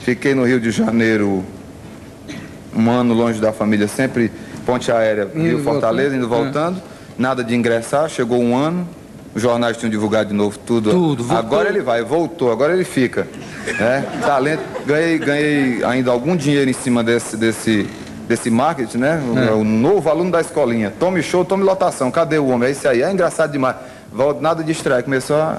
[0.00, 1.44] Fiquei no Rio de Janeiro
[2.74, 4.30] um ano longe da família, sempre
[4.64, 6.80] ponte aérea Rio Fortaleza, indo voltando,
[7.18, 8.86] nada de ingressar, chegou um ano,
[9.34, 10.90] os jornais tinham divulgado de novo tudo.
[10.90, 11.38] Tudo, voltou.
[11.38, 13.26] Agora ele vai, voltou, agora ele fica.
[13.66, 17.86] É, talento, ganhei, ganhei ainda algum dinheiro em cima desse, desse,
[18.28, 19.22] desse marketing, né?
[19.48, 19.50] É.
[19.50, 20.92] O, o, novo aluno da escolinha.
[21.00, 22.10] Tome show, tome lotação.
[22.10, 22.68] Cadê o homem?
[22.68, 23.02] É isso aí.
[23.02, 23.76] É engraçado demais.
[24.12, 25.02] Volta, nada de estreia.
[25.02, 25.58] Começou a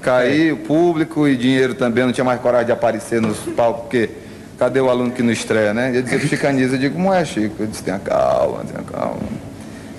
[0.00, 0.52] cair é.
[0.52, 2.04] o público e dinheiro também.
[2.04, 4.10] Não tinha mais coragem de aparecer nos palcos, porque
[4.58, 5.90] cadê o aluno que não estreia, né?
[5.92, 7.56] Eu dizia Chicaniza, eu digo, como é, Chico?
[7.60, 9.18] Eu disse, tenha calma, tenha calma.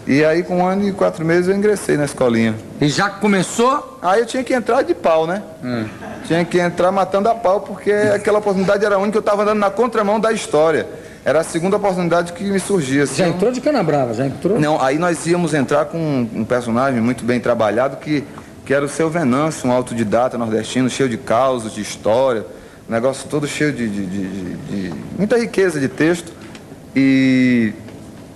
[0.08, 2.56] E aí, com um ano e quatro meses, eu ingressei na escolinha.
[2.82, 4.00] E já começou?
[4.02, 5.44] Aí eu tinha que entrar de pau, né?
[5.64, 5.86] Hum.
[6.26, 9.70] Tinha que entrar matando a pau, porque aquela oportunidade era única, eu estava andando na
[9.70, 10.88] contramão da história.
[11.24, 13.04] Era a segunda oportunidade que me surgia.
[13.04, 14.60] Assim, já entrou de cana brava, já entrou?
[14.60, 18.24] Não, aí nós íamos entrar com um personagem muito bem trabalhado que,
[18.66, 22.46] que era o seu Venâncio, um autodidata nordestino, cheio de causos, de história,
[22.88, 26.32] um negócio todo cheio de, de, de, de muita riqueza de texto.
[26.96, 27.74] E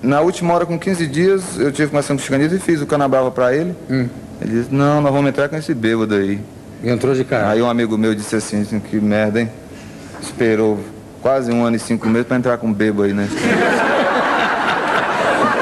[0.01, 2.85] na última hora, com 15 dias, eu tive conversando com o Chicanito e fiz o
[2.85, 3.73] cana brava para ele.
[3.89, 4.07] Hum.
[4.41, 6.39] Ele disse, não, nós vamos entrar com esse bêbado aí.
[6.83, 7.49] E entrou de cara.
[7.49, 9.49] Aí um amigo meu disse assim, assim que merda, hein?
[10.21, 10.79] Esperou
[11.23, 13.29] quase um ano e cinco meses para entrar com um bebo aí, né?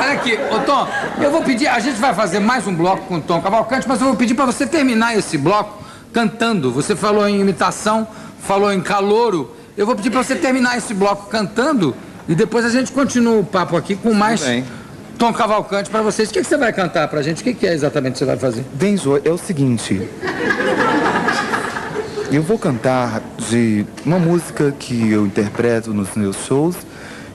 [0.02, 0.88] Olha aqui, ô Tom,
[1.22, 4.02] eu vou pedir, a gente vai fazer mais um bloco com o Tom Cavalcante, mas
[4.02, 6.72] eu vou pedir para você terminar esse bloco cantando.
[6.72, 8.08] Você falou em imitação,
[8.42, 9.56] falou em calouro.
[9.78, 11.96] Eu vou pedir para você terminar esse bloco cantando
[12.28, 14.44] e depois a gente continua o papo aqui com mais
[15.20, 16.30] Tom Cavalcante para vocês.
[16.30, 17.42] O que, que, você vai cantar para a gente?
[17.42, 18.66] O que, que, é exatamente que você vai fazer?
[18.74, 20.10] Benzo, é o seguinte.
[22.32, 26.78] Eu vou cantar de uma música que eu interpreto nos meus shows,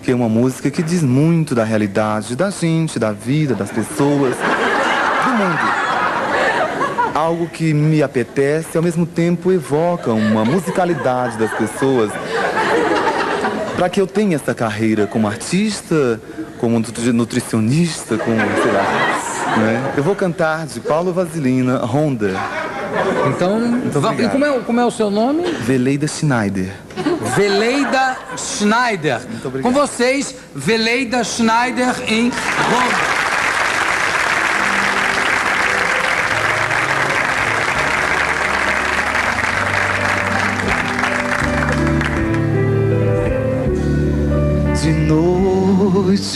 [0.02, 4.34] que é uma música que diz muito da realidade da gente, da vida, das pessoas,
[4.34, 7.12] do mundo.
[7.14, 12.10] Algo que me apetece e ao mesmo tempo evoca uma musicalidade das pessoas.
[13.76, 16.18] Para que eu tenha essa carreira como artista,
[16.56, 16.82] como
[17.12, 19.58] nutricionista, como, sei lá.
[19.58, 19.92] Né?
[19.94, 22.32] Eu vou cantar de Paulo Vasilina, Honda.
[23.28, 23.60] Então,
[24.18, 25.42] e como é, como é o seu nome?
[25.60, 26.72] Veleida Schneider.
[27.36, 29.20] Veleida Schneider.
[29.62, 33.15] Com vocês, Veleida Schneider em Roma.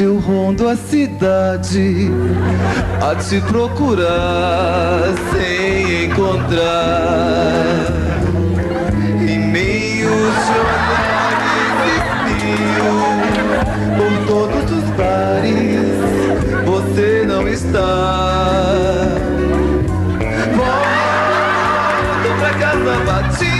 [0.00, 2.10] Inútil rondo a cidade
[3.02, 7.86] a te procurar sem encontrar.
[9.20, 12.96] Em meio de olhares espios
[13.98, 15.98] por todos os bares,
[16.64, 19.18] você não está.
[20.56, 23.60] Volto pra casa batida,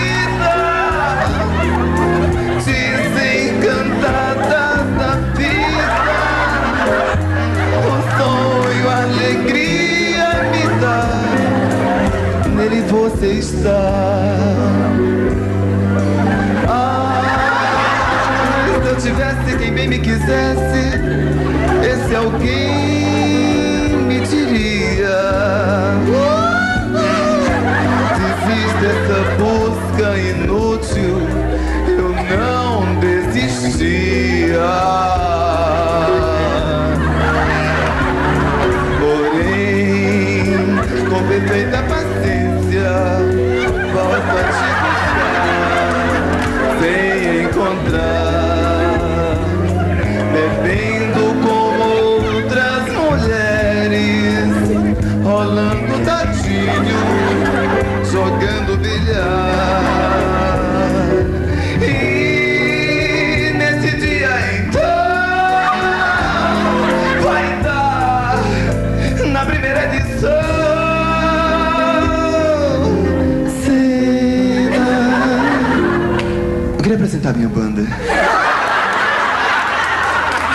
[77.41, 77.81] minha banda.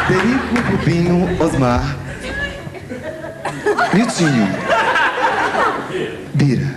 [0.06, 1.82] Perico, Rubinho, Osmar,
[3.92, 4.48] Miltinho,
[6.34, 6.76] Bira.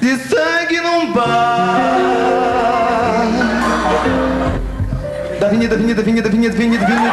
[0.00, 1.68] De sangue num bar.
[5.38, 7.12] Da avenida, avenida, avenida, avenida, avenida, avenida,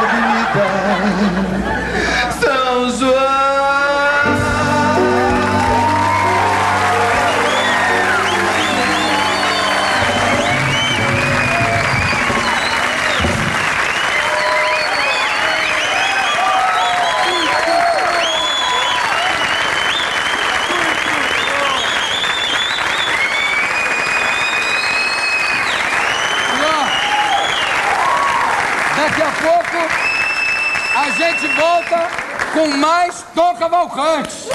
[32.60, 34.48] Com mais Tom Cavalcante.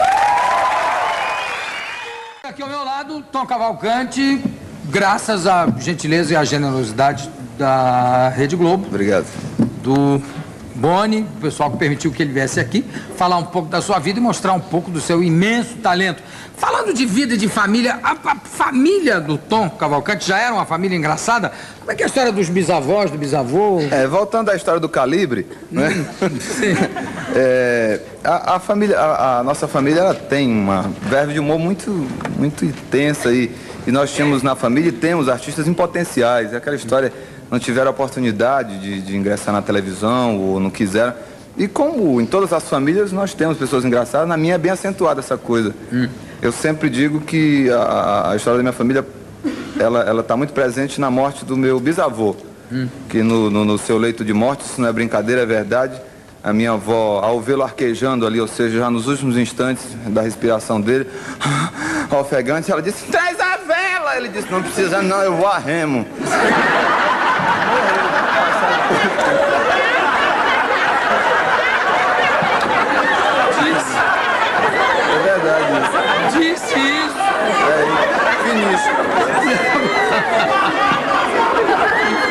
[2.44, 4.44] Aqui ao meu lado, Tom Cavalcante,
[4.86, 9.26] graças à gentileza e à generosidade da Rede Globo, Obrigado.
[9.82, 10.22] do
[10.76, 12.86] Boni, o pessoal que permitiu que ele viesse aqui,
[13.16, 16.22] falar um pouco da sua vida e mostrar um pouco do seu imenso talento.
[16.58, 20.66] Falando de vida e de família, a, a família do Tom Cavalcante já era uma
[20.66, 21.52] família engraçada?
[21.80, 23.80] Como é que é a história dos bisavós, do bisavô?
[23.92, 25.90] É, voltando à história do calibre, né?
[26.42, 26.76] Sim.
[27.38, 31.92] É, a, a família, a, a nossa família, ela tem uma verve de humor muito,
[32.38, 33.52] muito intensa e,
[33.86, 36.54] e nós tínhamos na família e temos artistas em potenciais.
[36.54, 37.12] É aquela história,
[37.50, 41.14] não tiveram a oportunidade de, de ingressar na televisão ou não quiseram.
[41.58, 45.22] E como em todas as famílias nós temos pessoas engraçadas, na minha é bem acentuada
[45.22, 45.74] essa coisa.
[46.42, 49.06] Eu sempre digo que a, a história da minha família
[49.80, 52.36] ela ela está muito presente na morte do meu bisavô,
[53.10, 56.00] que no, no, no seu leito de morte, isso não é brincadeira, é verdade.
[56.44, 60.80] A minha avó, ao vê-lo arquejando ali, ou seja, já nos últimos instantes da respiração
[60.80, 61.10] dele,
[62.12, 64.16] ofegante, ela disse: Traz a vela!
[64.18, 66.06] Ele disse: Não precisa, não, eu vou a remo.
[75.16, 76.38] É verdade isso.
[76.38, 77.18] Disse isso.
[77.66, 77.80] É,
[78.44, 78.98] finíssimo.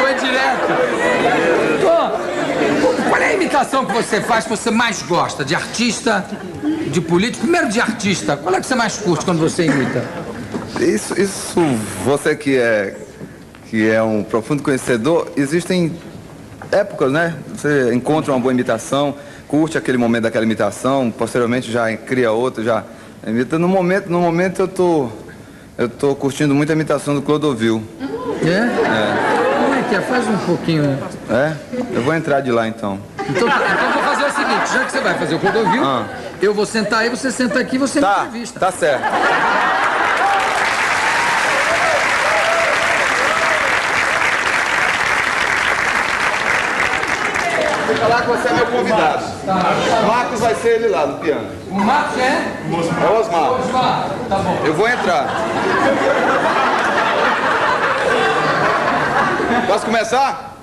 [0.00, 0.72] Foi direto.
[3.08, 5.44] Qual é a imitação que você faz que você mais gosta?
[5.44, 6.24] De artista,
[6.88, 7.42] de político?
[7.42, 8.36] Primeiro de artista.
[8.36, 10.04] Qual é que você mais curte quando você imita?
[10.80, 11.60] Isso, isso,
[12.04, 12.96] você que é,
[13.70, 15.96] que é um profundo conhecedor, existem
[16.72, 17.34] épocas, né?
[17.54, 19.14] Você encontra uma boa imitação,
[19.48, 22.84] curte aquele momento daquela imitação, posteriormente já cria outra, já
[23.26, 23.58] imita.
[23.58, 25.08] No momento, no momento eu tô,
[25.78, 27.82] eu tô curtindo muito a imitação do Clodovil.
[28.42, 29.62] É?
[29.62, 30.00] Como é que é?
[30.00, 30.98] Faz um pouquinho.
[31.30, 31.52] É?
[31.92, 32.98] Eu vou entrar de lá então.
[33.28, 35.82] Então, tá, então eu vou fazer o seguinte, já que você vai fazer o Clodovil,
[35.82, 36.06] Ah.
[36.42, 38.60] eu vou sentar aí, você senta aqui, você me Tá, entrevista.
[38.60, 39.02] tá certo.
[47.86, 49.24] Fica lá que você é meu convidado.
[50.06, 51.48] Marcos vai ser ele lá no piano.
[51.70, 52.22] O Marcos é?
[52.22, 53.52] É o Osmar.
[53.52, 54.06] Osmar.
[54.28, 54.58] Tá bom.
[54.64, 55.26] Eu vou entrar.
[59.66, 60.54] Posso começar?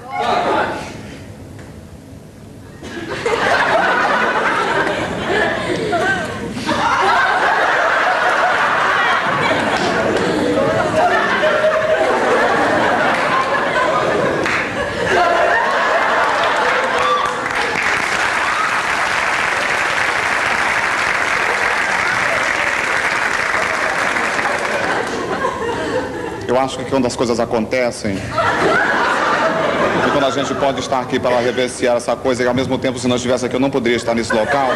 [26.61, 31.97] Acho que quando as coisas acontecem, e quando a gente pode estar aqui para reverenciar
[31.97, 34.33] essa coisa, e ao mesmo tempo, se não estivesse aqui, eu não poderia estar nesse
[34.33, 34.69] local.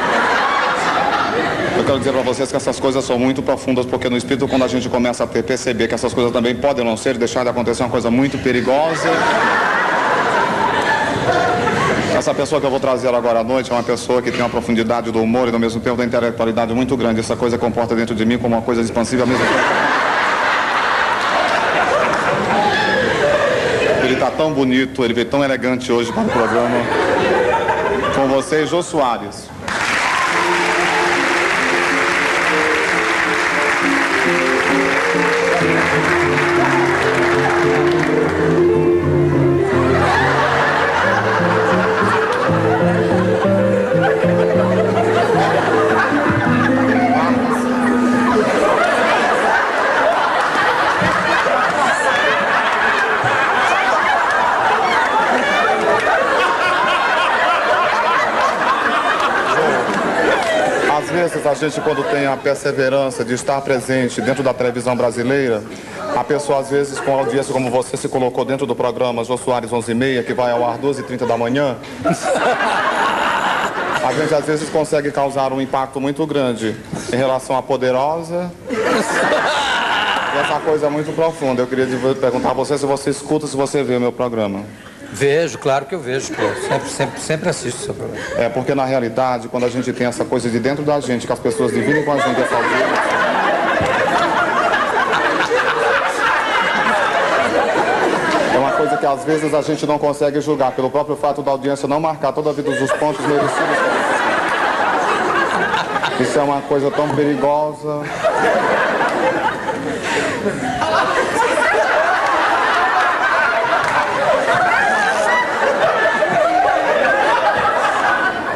[1.78, 4.64] Eu quero dizer para vocês que essas coisas são muito profundas, porque no espírito, quando
[4.64, 7.84] a gente começa a perceber que essas coisas também podem não ser, deixar de acontecer
[7.84, 9.10] uma coisa muito perigosa.
[12.18, 14.50] Essa pessoa que eu vou trazer agora à noite é uma pessoa que tem uma
[14.50, 17.20] profundidade do humor e, ao mesmo tempo, da intelectualidade muito grande.
[17.20, 19.60] Essa coisa comporta dentro de mim como uma coisa expansiva mesmo tempo.
[24.06, 26.78] Ele está tão bonito, ele veio tão elegante hoje para o programa.
[28.14, 29.50] Com vocês, Jô Soares.
[61.46, 65.62] A gente quando tem a perseverança de estar presente dentro da televisão brasileira,
[66.16, 69.72] a pessoa às vezes com audiência como você se colocou dentro do programa Jô Soares
[69.72, 71.78] 11 e meia, que vai ao ar 12h30 da manhã,
[74.04, 76.76] a gente às vezes consegue causar um impacto muito grande
[77.14, 78.52] em relação à poderosa.
[80.36, 81.62] E essa coisa é muito profunda.
[81.62, 81.88] Eu queria
[82.20, 84.66] perguntar a você se você escuta, se você vê o meu programa.
[85.16, 86.42] Vejo, claro que eu vejo, pô.
[86.68, 88.22] Sempre, sempre, sempre assisto seu programa.
[88.36, 91.32] É porque na realidade, quando a gente tem essa coisa de dentro da gente, que
[91.32, 92.86] as pessoas dividem com a gente essa audiência.
[98.54, 101.52] É uma coisa que às vezes a gente não consegue julgar, pelo próprio fato da
[101.52, 103.78] audiência não marcar toda a vida dos pontos merecidos.
[106.20, 108.04] Isso é uma coisa tão perigosa.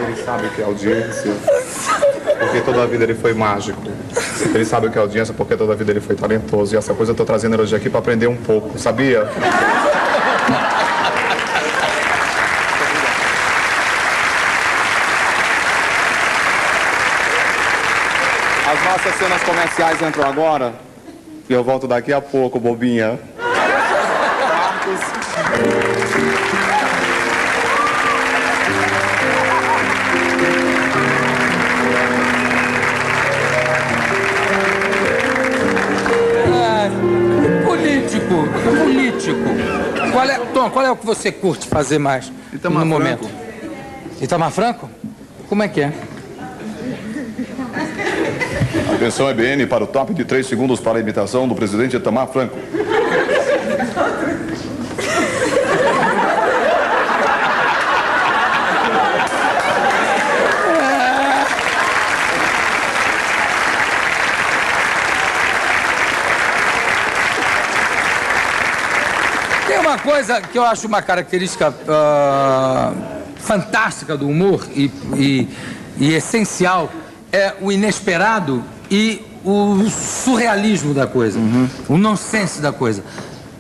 [0.02, 0.14] Ele
[0.50, 1.34] que é audiência,
[2.40, 3.82] porque toda a vida ele foi mágico.
[4.54, 6.76] Ele sabe o que é audiência, porque toda a vida ele foi talentoso.
[6.76, 9.30] E essa coisa eu tô trazendo hoje aqui para aprender um pouco, sabia?
[18.72, 20.74] As nossas cenas comerciais entram agora.
[21.50, 23.20] E eu volto daqui a pouco, bobinha.
[39.34, 40.12] Político.
[40.12, 43.24] Qual é, Tom, qual é o que você curte fazer mais Itamar no Franco.
[43.24, 43.30] momento?
[44.22, 44.90] Itamar Franco?
[45.48, 45.94] Como é que é?
[48.94, 52.58] Atenção, EBN, para o top de 3 segundos para a imitação do presidente Itamar Franco.
[69.68, 72.94] Tem uma coisa que eu acho uma característica ah,
[73.38, 75.48] fantástica do humor e, e-
[75.98, 76.90] e essencial
[77.32, 81.40] é o inesperado e o surrealismo da coisa,
[81.88, 83.04] o nonsense da coisa.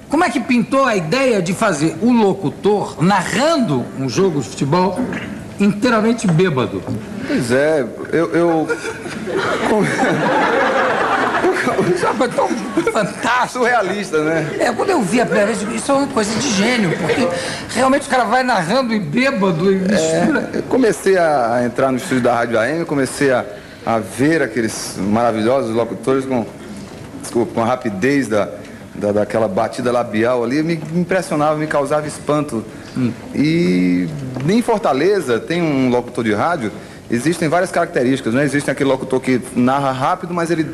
[0.10, 5.00] Como é que pintou a ideia de fazer o locutor narrando um jogo de futebol
[5.60, 6.82] inteiramente bêbado?
[7.28, 8.34] Pois é, eu.
[8.36, 8.68] eu...
[11.94, 12.48] Isso é uma coisa tão
[12.92, 13.48] fantástica.
[13.48, 14.58] Surrealista, né?
[14.60, 17.28] É, quando eu vi a primeira vez, isso é uma coisa de gênio, porque
[17.74, 20.50] realmente o cara vai narrando e bêbado e mistura.
[20.54, 23.46] Eu comecei a entrar no estúdio da Rádio AM, comecei a,
[23.86, 26.46] a ver aqueles maravilhosos locutores com,
[27.22, 28.50] desculpa, com a rapidez da,
[28.96, 32.64] da, daquela batida labial ali, me impressionava, me causava espanto.
[33.34, 34.08] E
[34.44, 36.72] nem em Fortaleza tem um locutor de rádio,
[37.10, 38.44] existem várias características, né?
[38.44, 40.68] Existe aquele locutor que narra rápido, mas ele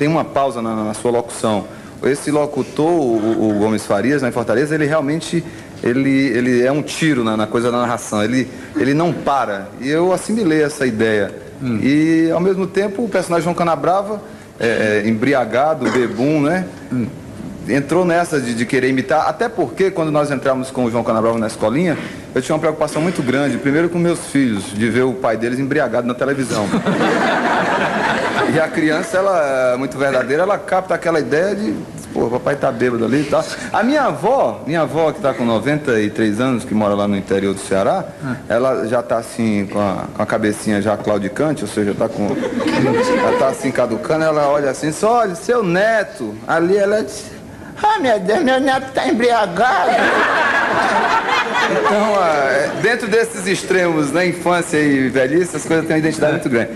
[0.00, 1.66] tem uma pausa na, na sua locução.
[2.02, 5.44] Esse locutor, o, o Gomes Farias, lá em Fortaleza, ele realmente
[5.82, 8.24] ele, ele é um tiro na, na coisa da narração.
[8.24, 9.68] Ele, ele não para.
[9.78, 11.34] E eu assimilei essa ideia.
[11.82, 14.22] E, ao mesmo tempo, o personagem João Canabrava,
[14.58, 16.64] é, é, embriagado, bebum, né?
[17.68, 21.38] Entrou nessa de, de querer imitar, até porque quando nós entramos com o João Canabrava
[21.38, 21.98] na escolinha,
[22.34, 25.58] eu tinha uma preocupação muito grande, primeiro com meus filhos, de ver o pai deles
[25.58, 26.66] embriagado na televisão.
[28.54, 31.72] E a criança, ela é muito verdadeira, ela capta aquela ideia de,
[32.12, 33.44] pô, o papai tá bêbado ali e tal.
[33.72, 37.54] A minha avó, minha avó que tá com 93 anos, que mora lá no interior
[37.54, 38.04] do Ceará,
[38.48, 42.28] ela já tá assim, com a, com a cabecinha já claudicante, ou seja, tá com.
[42.28, 47.06] Já tá assim caducando, ela olha assim, só olha, seu neto, ali ela é.
[47.82, 49.90] Ah, meu Deus, meu neto tá embriagado.
[51.70, 56.48] Então, ah, dentro desses extremos, na infância e velhice, as coisas têm uma identidade muito
[56.48, 56.70] grande.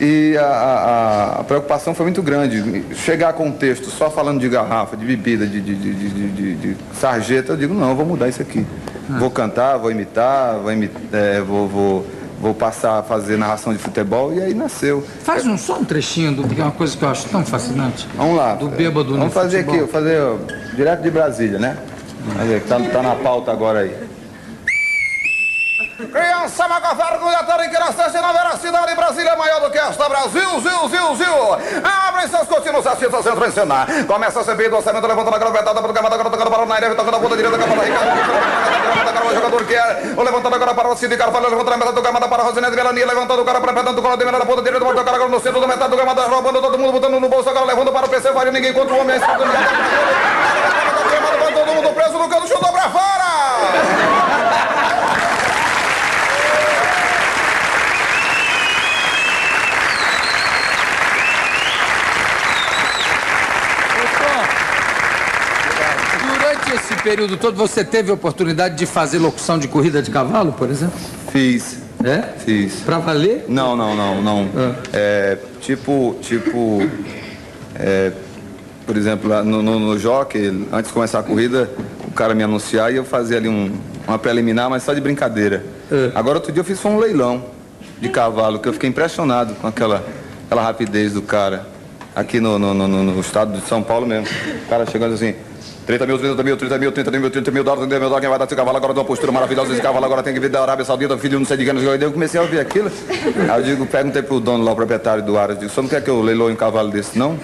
[0.00, 2.84] E a, a- a preocupação foi muito grande.
[2.96, 7.52] Chegar com um texto só falando de garrafa, de bebida, de, de, de, de, sarjeta,
[7.52, 8.66] eu digo, não, eu vou mudar isso aqui.
[9.18, 12.06] Vou cantar, vou imitar, vou, imi- é, vou, vou,
[12.40, 15.04] vou passar a fazer narração de futebol, e aí nasceu.
[15.22, 18.08] Faz um, só um trechinho, do, porque é uma coisa que eu acho tão fascinante.
[18.16, 18.54] Vamos lá.
[18.54, 19.74] Do bêbado no Vamos fazer futebol.
[19.74, 20.36] aqui, vou fazer ó,
[20.74, 21.76] direto de Brasília, né?
[22.60, 23.94] Que tá, tá na pauta agora aí.
[25.94, 30.08] Criança maga vergonha, terem que nascer na veracidade de Brasília é maior do que esta.
[30.08, 31.54] Brasil, Zil, Zil, Zil.
[31.84, 33.86] Abrem seus cortinos, artistas entram em cena.
[34.06, 36.66] Começa a subir do orçamento, levantando a gravetada, porque a mata agora tocando para o
[36.66, 39.34] Naire, tocando a ponta direita, capa da Ricardo.
[39.34, 42.42] Jogador que é, levantando agora para o Cid Carvalho, levantando a meta do Gamada para
[42.42, 45.04] a Rosinete Velania, levantando o cara para o colo de na ponta direita, bota o
[45.04, 47.66] cara agora no centro do metade do Gamada, roubando todo mundo, botando no bolso, agora
[47.66, 49.20] levando para o PC, vai ninguém contra o homem,
[51.54, 53.24] todo mundo preso no canto, chutou pra fora!
[66.26, 70.52] Durante esse período todo, você teve a oportunidade de fazer locução de corrida de cavalo,
[70.52, 70.98] por exemplo?
[71.30, 71.78] Fiz.
[72.02, 72.22] É?
[72.38, 72.80] Fiz.
[72.84, 73.44] Pra valer?
[73.48, 74.48] Não, não, não, não.
[74.92, 76.80] É, tipo, tipo,
[77.76, 78.10] é,
[78.86, 81.70] por exemplo, no, no, no jockey, antes de começar a corrida,
[82.08, 83.70] o cara me anunciar e eu fazia ali um,
[84.08, 85.64] uma preliminar, mas só de brincadeira.
[86.14, 87.44] Agora, outro dia eu fiz foi um leilão
[88.00, 90.04] de cavalo, que eu fiquei impressionado com aquela,
[90.46, 91.66] aquela rapidez do cara.
[92.16, 94.26] Aqui no, no, no, no- no estado de São Paulo mesmo.
[94.64, 95.34] O cara chegando assim,
[95.86, 98.30] 30 mil, 30 mil, 30 mil, 30 mil, 30 mil dólares, 30 mil dólares, quem
[98.30, 100.48] vai dar esse cavalo agora de uma postura maravilhosa, esse cavalo agora tem que vir
[100.48, 102.90] da Arábia Saudita, filho não sei de quem, eu comecei a ouvir aquilo.
[103.50, 106.02] Aí eu digo, perguntei pro dono lá, o proprietário do Aras, digo, você não quer
[106.02, 107.38] que eu leiloe um cavalo desse, não?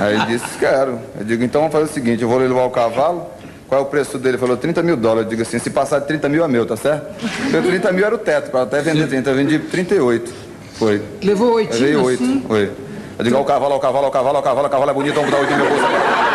[0.00, 0.98] Aí ele disse, quero.
[1.18, 3.26] Eu digo, então vamos fazer o seguinte, eu vou leiloar o cavalo,
[3.68, 4.36] qual é o preço dele?
[4.36, 5.24] Ele falou, 30 mil dólares.
[5.24, 7.06] Eu digo assim, se passar de 30 mil é meu, tá certo?
[7.50, 10.32] Porque 30 mil era o teto, para até vender 30, eu vendi 38.
[10.78, 11.02] Foi.
[11.22, 12.22] Levou Eu oitinho veio oito.
[12.22, 12.44] assim?
[12.48, 12.70] Foi.
[13.18, 14.70] Eu digo, ó, o cavalo, ó, o cavalo, ó, o cavalo, ó, o cavalo, o
[14.70, 16.27] cavalo é bonito, vamos botar oito no meu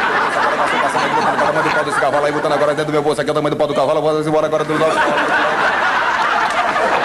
[1.35, 1.43] bolso.
[1.43, 3.31] O tamanho do pau desse cavalo aí, botando agora dentro do meu bolso aqui, é
[3.31, 4.97] o tamanho do pau do cavalo, eu vou embora agora do nosso.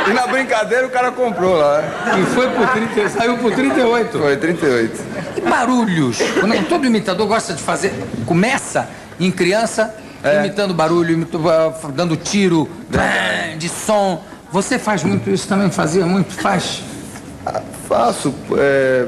[0.08, 1.82] E na brincadeira o cara comprou lá.
[1.82, 2.20] né?
[2.20, 4.18] E foi por 30, saiu por 38.
[4.18, 5.02] Foi 38.
[5.36, 6.18] E barulhos?
[6.40, 7.92] Quando todo imitador gosta de fazer.
[8.24, 8.88] Começa
[9.20, 9.94] em criança,
[10.40, 12.68] imitando barulho, imito- ah, dando tiro,
[13.58, 14.22] de som.
[14.50, 15.70] Você faz muito isso também?
[15.70, 16.32] Fazia muito?
[16.32, 16.82] Faz?
[17.86, 18.34] Faço.
[18.56, 19.06] é,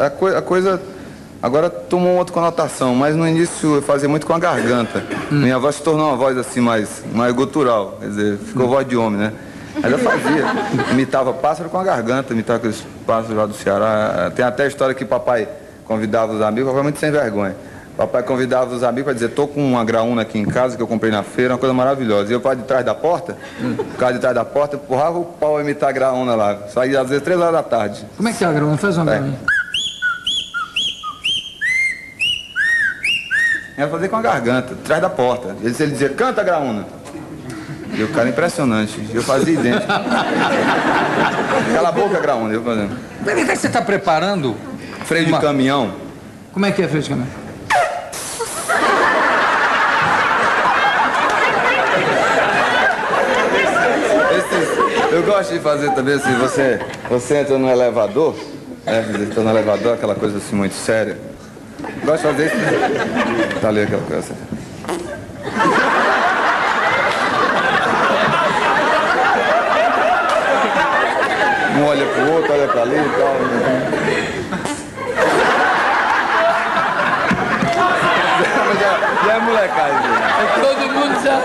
[0.00, 0.82] a, a coi- a coisa
[1.42, 5.02] agora tomou uma outra conotação, mas no início eu fazia muito com a garganta.
[5.30, 8.96] Minha voz se tornou uma voz assim mais, mais gutural, quer dizer, ficou voz de
[8.96, 9.32] homem, né?
[9.82, 10.44] Mas eu fazia.
[10.92, 14.30] Imitava pássaro com a garganta, imitava aqueles pássaros lá do Ceará.
[14.34, 15.48] Tem até a história que papai
[15.86, 17.56] convidava os amigos, papai é muito sem vergonha.
[17.96, 20.86] Papai convidava os amigos para dizer, tô com uma graúna aqui em casa que eu
[20.86, 22.30] comprei na feira, uma coisa maravilhosa.
[22.30, 23.36] E eu para de trás da porta,
[23.76, 26.56] por causa de trás da porta, empurrava o pau a imitar a graúna lá.
[26.68, 28.04] Saía às vezes três horas da tarde.
[28.16, 28.76] Como é que é a grama?
[28.78, 29.18] Faz uma É.
[29.18, 29.26] pra
[33.88, 35.56] fazer com a garganta, atrás da porta.
[35.62, 36.86] Ele, ele dizia, canta, graúna.
[37.94, 39.06] E o cara impressionante.
[39.12, 39.86] Eu fazia idêntico.
[41.74, 42.54] Cala a boca, graúna.
[42.54, 42.96] Eu fazendo.
[43.22, 44.56] Vem cá que você está preparando.
[45.04, 45.92] Freio de Uma- caminhão.
[46.52, 47.28] Como é que é, Freio de Caminhão?
[54.36, 58.34] Esses- eu gosto de fazer também assim, você, você entra no elevador,
[58.84, 59.04] né?
[59.28, 61.18] Entra no elevador, aquela coisa assim muito séria.
[62.04, 63.60] Gosto de fazer isso.
[63.60, 64.34] Tá ali aquela coisa.
[71.76, 73.36] Um olha pro outro, olha pra ali e tal.
[78.78, 80.10] já, já é molecagem.
[80.60, 81.40] Todo mundo já.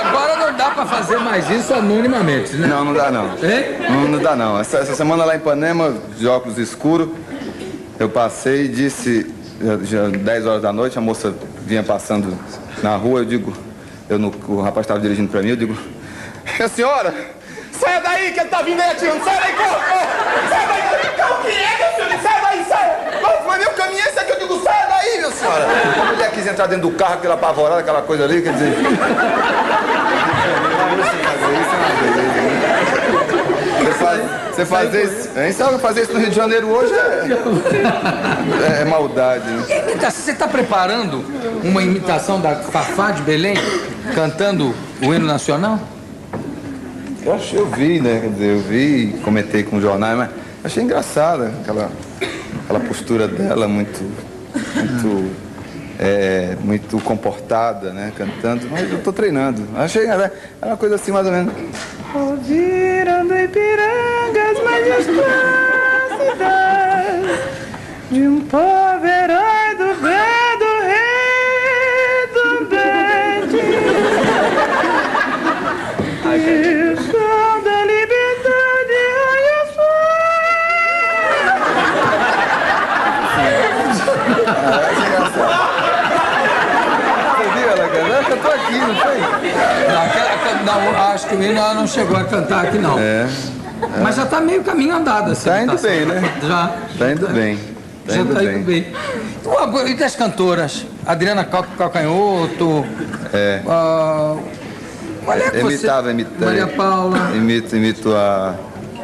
[0.00, 2.66] Agora não dá para fazer mais isso anonimamente, né?
[2.66, 3.26] Não, não dá não.
[3.42, 3.76] Hein?
[3.88, 4.58] Não, não dá não.
[4.58, 7.08] Essa, essa semana lá em Ipanema, de óculos escuros,
[7.98, 9.26] eu passei e disse,
[9.60, 9.76] já,
[10.06, 11.34] já 10 horas da noite, a moça
[11.66, 12.36] vinha passando
[12.82, 13.52] na rua, eu digo,
[14.08, 15.76] eu no- o rapaz estava dirigindo para mim, eu digo,
[16.56, 17.12] minha senhora,
[17.72, 19.80] saia daí que ele tá vindo aí atirando, saia daí, corra,
[20.48, 20.82] saia daí,
[21.12, 24.18] então, o que é, meu filho, saia daí, saia, Não, mas meu caminho é esse
[24.18, 25.66] aqui, eu digo, saia daí, minha senhora.
[26.00, 28.74] A mulher quis entrar dentro do carro, aquela apavorada, aquela coisa ali, quer dizer...
[34.58, 35.52] você fazer isso, hein?
[35.52, 37.28] Sabe, fazer isso no Rio de Janeiro hoje é,
[38.78, 39.48] é, é maldade.
[39.48, 39.64] Né?
[40.10, 41.24] Você está preparando
[41.62, 43.54] uma imitação da Fafá de Belém,
[44.14, 45.78] cantando o hino nacional?
[47.24, 48.20] Eu acho eu vi, né?
[48.20, 50.30] Quer dizer, eu vi, comentei com os jornais, mas
[50.64, 51.90] achei engraçada aquela,
[52.64, 54.02] aquela postura dela, muito,
[54.74, 55.30] muito
[55.98, 58.12] é, muito comportada, né?
[58.16, 59.66] Cantando, mas eu tô treinando.
[59.76, 60.30] Achei né,
[60.62, 61.52] é uma coisa assim mais ou menos.
[63.44, 64.58] Ipirangas,
[68.10, 70.17] de um povo herói do bem
[90.72, 92.98] acho que ela não chegou a cantar aqui, não.
[92.98, 93.26] É.
[94.02, 95.48] Mas já tá meio caminho andado, assim.
[95.48, 96.34] Tá indo bem, né?
[96.42, 96.76] Já.
[96.98, 97.56] Tá indo bem.
[98.06, 98.56] Tá já indo tá bem.
[98.56, 98.86] indo bem.
[99.44, 100.84] Ué, E das cantoras?
[101.06, 102.84] Adriana Cal- Calcanhoto.
[103.32, 103.62] É.
[103.66, 104.36] ah,
[105.28, 105.74] é que você...
[105.74, 106.14] Imitava.
[106.40, 107.30] Maria Paula.
[107.34, 108.54] Imito, imito a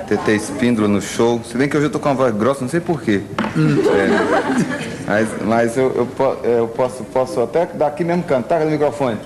[0.08, 1.40] TT Espíndola no show.
[1.44, 3.20] Se bem que hoje eu tô com uma voz grossa, não sei porquê.
[3.56, 4.94] É.
[5.06, 9.18] Mas, mas eu, eu, eu posso, posso até daqui mesmo cantar no microfone.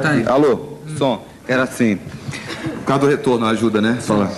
[0.00, 0.32] Tá.
[0.32, 1.22] Alô, som.
[1.46, 1.96] Era assim.
[1.96, 3.98] Por causa do retorno ajuda, né?
[4.00, 4.30] Fala.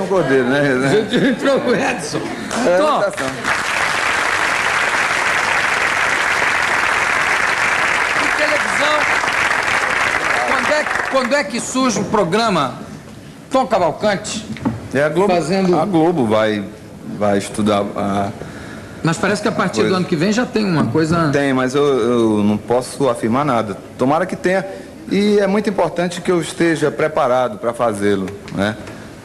[0.00, 0.60] Edson Cordeiro, né?
[1.30, 2.20] Entrou o Edson.
[2.66, 3.02] É, Tom,
[8.22, 8.98] em televisão,
[10.48, 12.74] quando é, que- quando é que surge o programa
[13.50, 14.44] Tom Cavalcante?
[14.94, 15.32] É a Globo.
[15.34, 16.64] Fazendo- A Globo vai,
[17.18, 18.30] vai estudar a.
[19.02, 21.30] Mas parece que a partir do ano que vem já tem uma coisa...
[21.32, 23.74] Tem, mas eu, eu não posso afirmar nada.
[23.96, 24.62] Tomara que tenha.
[25.10, 28.26] E é muito importante que eu esteja preparado para fazê-lo.
[28.54, 28.76] Né?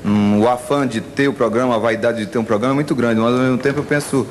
[0.03, 2.93] Hum, o afã de ter o programa, a vaidade de ter um programa é muito
[2.95, 4.27] grande, mas ao mesmo tempo eu penso,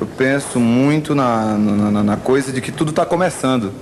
[0.00, 3.72] eu penso muito na, na, na- coisa de que tudo está começando.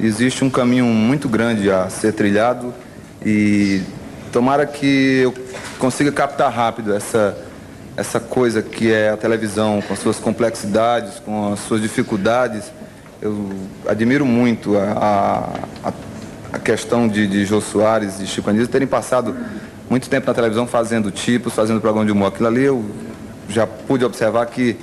[0.00, 2.72] Existe um caminho muito grande a ser trilhado
[3.24, 3.82] e
[4.32, 5.34] tomara que eu
[5.78, 7.36] consiga captar rápido essa,
[7.96, 12.64] essa coisa que é a televisão, com as suas complexidades, com as suas dificuldades.
[13.20, 13.50] Eu
[13.88, 15.50] admiro muito a,
[15.84, 15.92] a,
[16.52, 19.36] a questão de, de Jô Soares e Chico Anísio terem passado
[19.88, 22.28] muito tempo na televisão fazendo tipos, fazendo programa de humor.
[22.28, 22.84] Aquilo ali eu
[23.48, 24.76] já pude observar que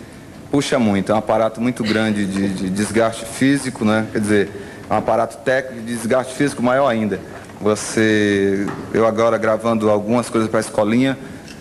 [0.50, 4.08] puxa muito, é um aparato muito grande de, de desgaste físico, né?
[4.12, 4.50] Quer dizer,
[4.90, 7.20] é um aparato técnico de desgaste físico maior ainda.
[7.62, 11.18] Você, eu agora gravando algumas coisas para a escolinha,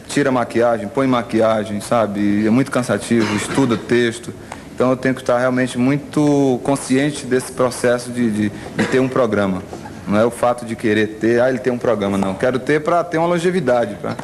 [0.09, 2.47] tira maquiagem, põe maquiagem, sabe?
[2.47, 4.33] É muito cansativo, estuda texto.
[4.75, 9.09] Então eu tenho que estar realmente muito consciente desse processo de, de, de ter um
[9.09, 9.63] programa.
[10.07, 12.35] Não é o fato de querer ter, ah, ele tem um programa, não.
[12.35, 14.17] Quero ter para ter uma longevidade, para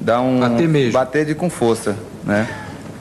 [0.00, 0.40] dar um.
[0.40, 0.92] Bater mesmo.
[0.92, 2.48] Bater de com força, né?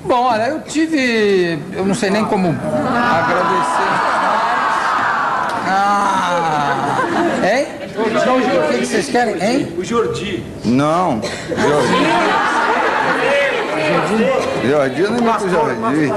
[0.04, 1.60] Bom, olha, eu tive.
[1.74, 3.88] Eu não sei nem como agradecer.
[5.70, 6.98] Ah!
[7.44, 7.68] Hein?
[7.98, 9.74] O que, que vocês querem, hein?
[10.64, 11.88] Não, Jordi.
[14.68, 16.14] Jordi, eu não imito o Jordi.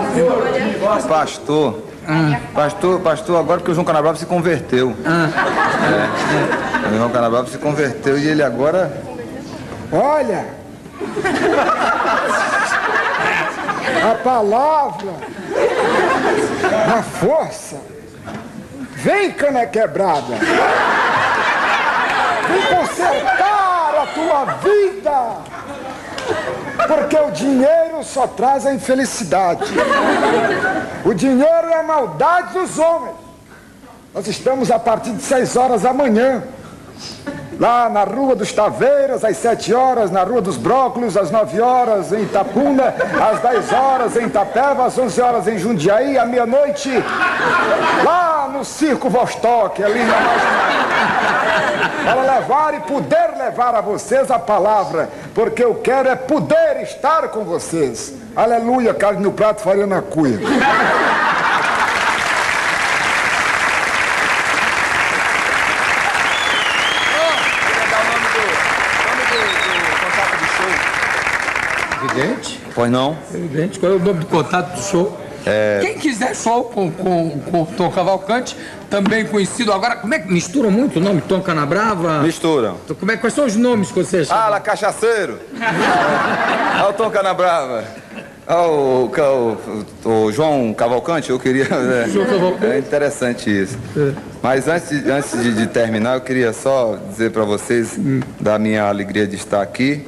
[1.09, 1.90] Pastor.
[2.55, 4.97] Pastor, pastor, agora que o João Canabrava se converteu.
[5.05, 6.89] É.
[6.89, 8.93] O João Canabrava se converteu e ele agora.
[9.93, 10.47] Olha!
[14.03, 15.13] A palavra,
[16.97, 17.77] a força,
[18.93, 20.37] vem cana quebrada,
[22.49, 25.37] vem consertar a tua vida,
[26.87, 29.65] porque o dinheiro só traz a infelicidade.
[31.05, 33.17] O dinheiro é a maldade dos homens.
[34.15, 36.43] Nós estamos a partir de 6 horas da manhã.
[37.59, 42.11] Lá na Rua dos Taveiras, às 7 horas, na Rua dos Brócolis, às 9 horas
[42.11, 42.95] em Itapuna,
[43.31, 46.91] às 10 horas em Itapeva, às 11 horas em Jundiaí, à meia-noite,
[48.03, 50.90] lá no Circo Vostok, ali na marginal.
[52.05, 57.29] Para levar e poder levar a vocês a palavra, porque eu quero é poder estar
[57.29, 58.15] com vocês.
[58.35, 60.39] Aleluia, carne no prato, farinha na cuia.
[72.03, 72.61] Evidente.
[72.75, 73.17] Pois não?
[73.35, 73.79] Evidente.
[73.79, 75.30] Qual é o nome do contato do show?
[75.81, 78.57] Quem quiser show com, com, com o Tom Cavalcante,
[78.89, 79.97] também conhecido agora.
[79.97, 82.21] Como é que mistura muito o nome Tom Canabrava?
[82.23, 82.77] Misturam.
[82.99, 84.41] Como é, quais são os nomes que você chama?
[84.41, 85.39] Ala cachaceiro.
[86.81, 87.85] Olha o Tom Canabrava.
[88.47, 91.69] Ah, o, o, o, o João Cavalcante, eu queria.
[91.71, 92.67] É, João Cavalcante.
[92.67, 93.79] É interessante isso.
[94.43, 97.97] Mas antes, antes de, de terminar, eu queria só dizer para vocês
[98.41, 100.05] da minha alegria de estar aqui.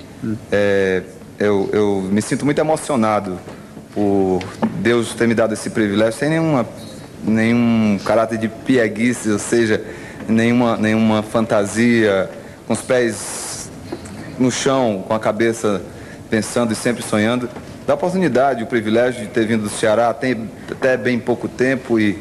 [0.50, 1.02] É,
[1.38, 3.38] eu, eu me sinto muito emocionado
[3.94, 4.40] por
[4.80, 6.66] Deus ter me dado esse privilégio sem nenhuma,
[7.22, 9.82] nenhum caráter de pieguice, ou seja,
[10.28, 12.28] nenhuma, nenhuma fantasia,
[12.66, 13.70] com os pés
[14.38, 15.82] no chão, com a cabeça
[16.30, 17.48] pensando e sempre sonhando.
[17.86, 22.18] Da oportunidade, o privilégio de ter vindo do Ceará tem até bem pouco tempo e,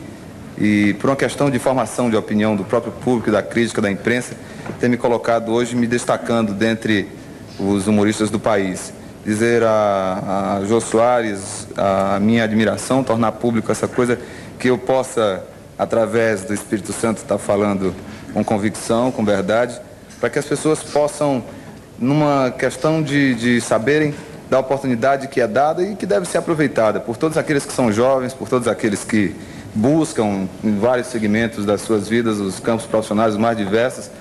[0.57, 4.35] e por uma questão de formação de opinião do próprio público, da crítica, da imprensa,
[4.79, 7.07] ter me colocado hoje me destacando dentre
[7.59, 8.91] os humoristas do país.
[9.25, 14.19] Dizer a, a Jô Soares a minha admiração, tornar público essa coisa
[14.57, 15.43] que eu possa,
[15.77, 17.93] através do Espírito Santo, estar falando
[18.33, 19.79] com convicção, com verdade,
[20.19, 21.43] para que as pessoas possam,
[21.99, 24.13] numa questão de, de saberem
[24.49, 27.91] da oportunidade que é dada e que deve ser aproveitada por todos aqueles que são
[27.91, 29.35] jovens, por todos aqueles que
[29.73, 34.11] buscam em vários segmentos das suas vidas, os campos profissionais mais diversos,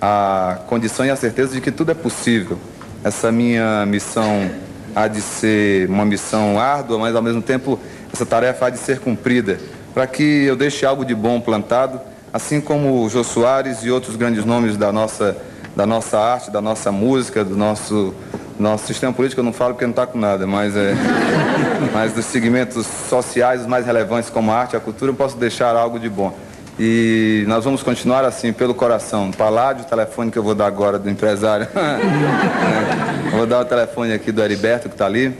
[0.00, 2.58] a condição e a certeza de que tudo é possível.
[3.02, 4.50] Essa minha missão
[4.94, 7.78] há de ser uma missão árdua, mas ao mesmo tempo
[8.12, 9.58] essa tarefa há de ser cumprida,
[9.94, 12.00] para que eu deixe algo de bom plantado,
[12.32, 15.36] assim como o Jô Soares e outros grandes nomes da nossa,
[15.74, 18.14] da nossa arte, da nossa música, do nosso
[18.60, 20.94] nosso sistema político eu não falo porque não está com nada, mas, é,
[21.94, 25.74] mas dos segmentos sociais mais relevantes como a arte e a cultura, eu posso deixar
[25.74, 26.36] algo de bom.
[26.82, 29.30] E nós vamos continuar assim, pelo coração.
[29.32, 31.68] Paládio, o telefone que eu vou dar agora do empresário.
[31.76, 35.36] é, vou dar o telefone aqui do Heriberto, que está ali.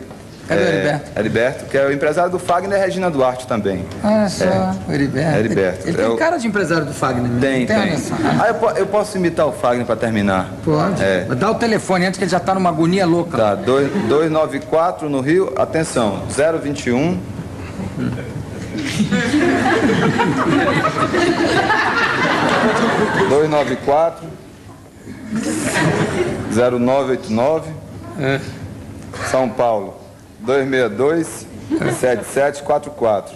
[0.47, 1.11] Cadê o Heriberto?
[1.19, 3.87] Heriberto, que é o empresário do Fagner e Regina Duarte também.
[4.05, 4.45] Olha só,
[4.87, 5.39] o Heriberto.
[5.39, 5.89] Heriberto.
[5.89, 7.39] Ele, ele É tem cara de empresário do Fagner, né?
[7.41, 7.79] Tem, tem.
[7.79, 8.15] olha só.
[8.39, 10.51] Ah, eu, eu posso imitar o Fagner para terminar?
[10.63, 11.03] Pode.
[11.03, 11.25] É.
[11.39, 13.39] Dá o telefone antes que ele já tá numa agonia louca.
[13.39, 16.21] Tá, dois- 294 no Rio, atenção,
[16.63, 17.19] 021.
[23.29, 24.27] Dois nove quatro
[26.53, 27.71] zero nove oito nove
[29.31, 29.97] São Paulo
[30.41, 31.47] 262
[31.99, 33.35] 7744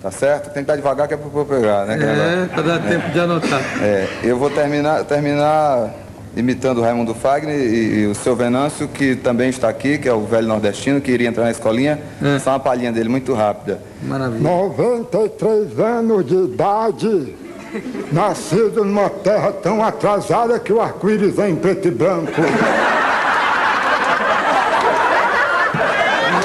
[0.00, 0.44] Tá certo?
[0.44, 1.98] Tem que estar devagar que é eu pegar, né?
[2.00, 3.60] É, pra dar tempo de anotar.
[3.82, 5.90] é, eu vou terminar, terminar
[6.38, 10.12] imitando o Raimundo Fagner e, e o seu Venâncio, que também está aqui, que é
[10.12, 11.98] o velho nordestino, que iria entrar na escolinha.
[12.42, 13.80] Só uma palhinha dele muito rápida.
[14.02, 14.40] Maravilha.
[14.40, 17.34] 93 anos de idade,
[18.12, 22.32] nascido numa terra tão atrasada que o arco-íris é em preto e branco.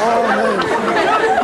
[0.04, 0.74] Homem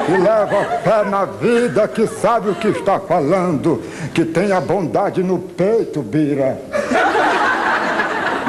[0.10, 3.82] que leva fé na vida, que sabe o que está falando,
[4.12, 6.60] que tem a bondade no peito, Bira.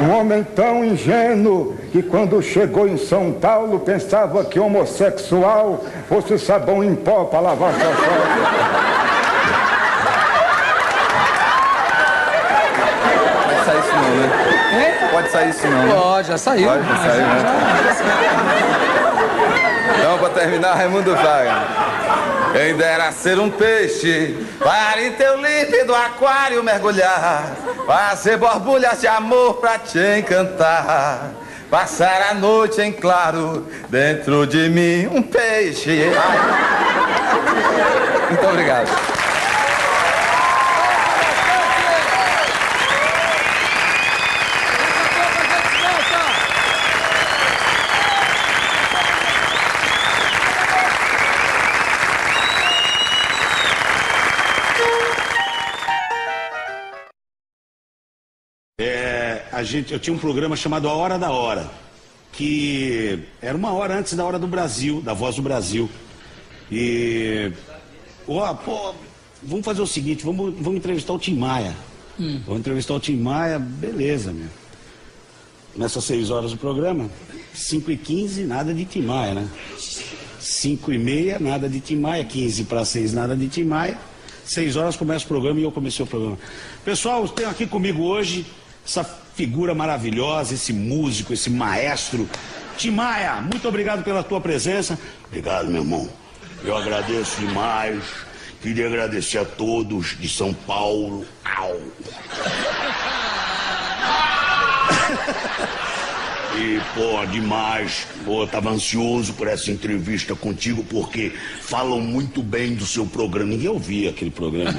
[0.01, 6.83] Um homem tão ingênuo que quando chegou em São Paulo pensava que homossexual fosse sabão
[6.83, 7.81] em pó para lavar sua.
[13.51, 15.09] Pode sair isso não, né?
[15.11, 15.93] Pode sair isso não, né?
[15.93, 16.67] Pode, já saiu.
[16.67, 17.61] Pode, já saiu, né?
[19.99, 21.53] Então, para terminar, Raimundo Fagner.
[22.51, 29.55] Quem dera ser um peixe para em teu límpido aquário mergulhar, fazer borbulhas de amor
[29.55, 31.31] pra te encantar,
[31.69, 36.11] passar a noite em claro dentro de mim um peixe.
[38.29, 39.20] Muito obrigado.
[59.61, 61.69] A gente, eu tinha um programa chamado A Hora da Hora,
[62.33, 65.87] que era uma hora antes da Hora do Brasil, da Voz do Brasil.
[66.71, 67.51] E.
[68.27, 68.95] Ó, pô,
[69.43, 71.75] vamos fazer o seguinte, vamos, vamos entrevistar o Tim Maia.
[72.45, 74.47] Vamos entrevistar o Tim Maia, beleza, meu.
[75.75, 77.09] Nessas seis horas do programa,
[77.53, 79.49] 5 e 15 nada de Tim Maia, né?
[80.39, 83.97] 5 e meia, nada de Tim Maia, 15 para 6, nada de Tim Maia.
[84.43, 86.37] 6 horas começa o programa e eu comecei o programa.
[86.83, 88.45] Pessoal, tenho aqui comigo hoje
[88.85, 92.29] essa figura maravilhosa, esse músico, esse maestro.
[92.77, 94.99] Tim Maia, muito obrigado pela tua presença.
[95.25, 96.07] Obrigado, meu irmão.
[96.63, 98.03] Eu agradeço demais.
[98.61, 101.25] Queria agradecer a todos de São Paulo.
[101.43, 101.81] Au.
[106.57, 108.07] E, pô, demais.
[108.25, 111.31] Pô, tava ansioso por essa entrevista contigo, porque
[111.61, 113.51] falam muito bem do seu programa.
[113.51, 114.75] Ninguém ouvia aquele programa.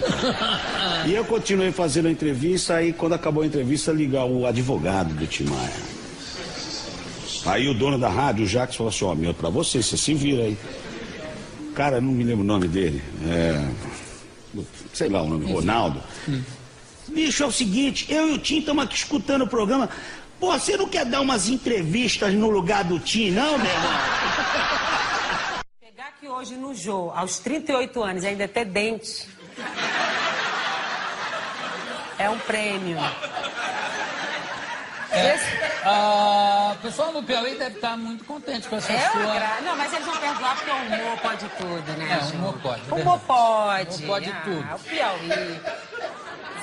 [1.07, 5.27] E eu continuei fazendo a entrevista, aí quando acabou a entrevista, ligar o advogado do
[5.27, 5.93] Timaya.
[7.45, 10.15] Aí o dono da rádio, o Jacques, falou assim, ó, meu, pra você, você se
[10.15, 10.57] vira aí.
[11.75, 13.03] Cara, não me lembro o nome dele.
[13.27, 13.67] É...
[14.93, 16.01] Sei lá o nome, Ronaldo.
[17.09, 19.89] Bicho, é o seguinte, eu e o Tim estamos aqui escutando o programa.
[20.43, 23.93] Pô, você não quer dar umas entrevistas no lugar do Tim, não, meu irmão?
[25.81, 29.29] Chegar aqui hoje no Jô, aos 38 anos, e ainda ter dente.
[32.19, 32.99] É um prêmio.
[35.13, 39.23] Esse- Ah, o pessoal no Piauí deve estar muito contente com essa É sua...
[39.35, 39.61] gra...
[39.61, 42.19] Não, mas eles vão perdoar porque o humor pode tudo, né?
[42.21, 43.91] É, o humor pode, é O humor pode.
[43.91, 44.75] O humor pode ah, tudo.
[44.75, 45.61] O Piauí.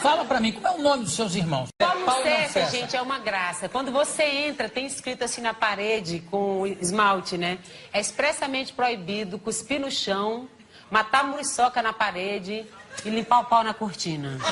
[0.01, 1.69] Fala pra mim, como é o nome dos seus irmãos?
[1.77, 2.69] Paulo Paulo César.
[2.71, 3.67] gente, é uma graça.
[3.67, 7.59] Quando você entra, tem escrito assim na parede com esmalte, né?
[7.91, 10.47] É expressamente proibido cuspir no chão,
[10.89, 12.65] matar muriçoca na parede
[13.03, 14.37] e limpar o pau na cortina.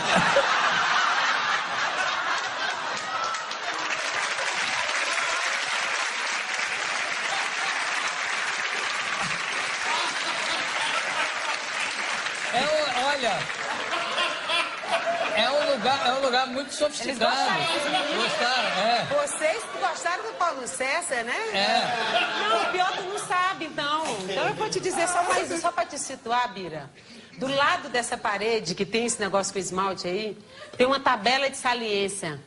[12.54, 13.38] É, o- olha,
[15.36, 17.36] é um lugar, é muito sofisticado.
[18.16, 19.06] Gostaram, é.
[19.26, 21.36] Vocês gostaram do Paulo César, né?
[21.54, 21.82] É.
[22.50, 24.04] Não, o pior tu não sabe, então.
[24.30, 26.90] Então eu vou te dizer só mais só pra te situar, Bira.
[27.38, 30.38] Do lado dessa parede, que tem esse negócio com esmalte aí,
[30.78, 32.40] tem uma tabela de saliência.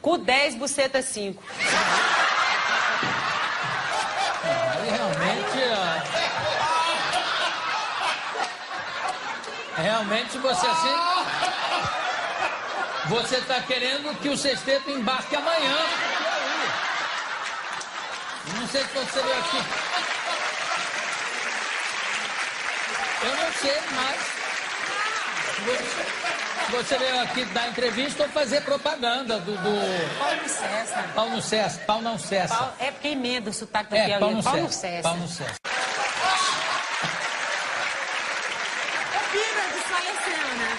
[0.00, 1.42] Cu 10, buceta 5.
[4.44, 5.58] Aí realmente.
[5.76, 6.00] ó,
[9.82, 11.09] Realmente você assim.
[13.10, 15.76] Você está querendo que o sexteto embarque amanhã.
[18.56, 19.56] Não sei se você veio aqui.
[23.22, 24.30] Eu não sei, mas.
[26.70, 29.56] Você, veio aqui dar entrevista ou fazer propaganda do.
[29.56, 31.04] do Paulo César.
[31.14, 32.54] pau no cessa, pau não cessa.
[32.56, 34.20] Pau- é porque emenda o sotaque do É, Piauí.
[34.42, 34.78] Paulo cessa.
[34.78, 35.02] César.
[35.02, 35.54] Pau no cessa.
[39.32, 40.78] Bira desfaleceu, né?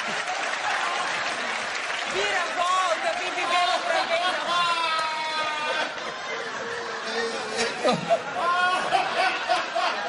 [2.14, 4.42] Bira, volta, eu vim viver no programa.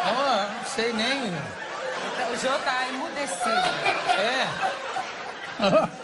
[0.06, 1.32] Ó, não sei nem.
[2.42, 3.50] O Jô tá emudecido.
[4.18, 4.48] É.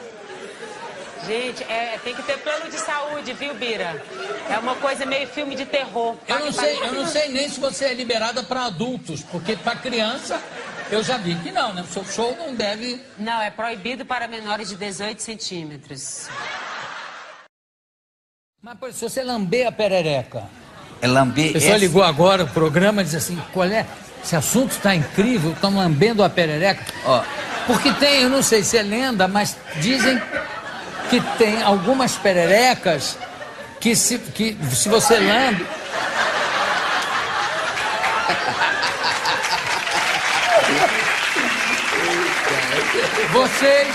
[1.27, 4.01] Gente, é, tem que ter plano de saúde, viu, Bira?
[4.49, 6.17] É uma coisa meio filme de terror.
[6.29, 9.75] Eu não sei, eu não sei nem se você é liberada para adultos, porque para
[9.77, 10.41] criança
[10.93, 11.83] eu já vi que não, né?
[11.83, 13.03] O seu show não deve.
[13.19, 16.29] Não, é proibido para menores de 18 centímetros.
[18.63, 20.45] Mas pô, se você lamber a perereca.
[21.03, 21.51] É lamber.
[21.51, 23.85] A pessoa essa- ligou agora o programa e diz assim: qual é?
[24.23, 26.85] Esse assunto está incrível, estão lambendo a perereca.
[27.05, 27.23] Ó.
[27.67, 30.21] Porque tem, eu não sei se é lenda, mas dizem
[31.11, 33.19] que tem algumas pererecas
[33.81, 35.67] que se, que, se você lambe.
[43.33, 43.89] Vocês.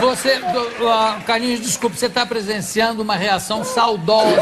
[0.00, 0.40] Você,
[0.88, 4.34] ah, Carlinhos, desculpe, você está presenciando uma reação saudosa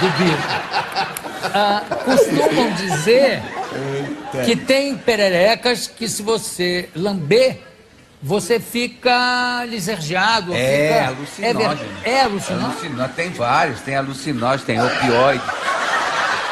[0.00, 1.17] do Biro.
[1.54, 3.42] Ah, costumam dizer
[4.44, 7.60] que tem pererecas que se você lamber,
[8.22, 10.52] você fica lisonjeado.
[10.54, 11.04] É,
[11.36, 11.54] fica...
[11.56, 11.90] alucinógeno.
[12.04, 12.70] É, é alucinógeno?
[12.72, 15.42] Alucinó- Tem vários, tem alucinógeno, tem opioide.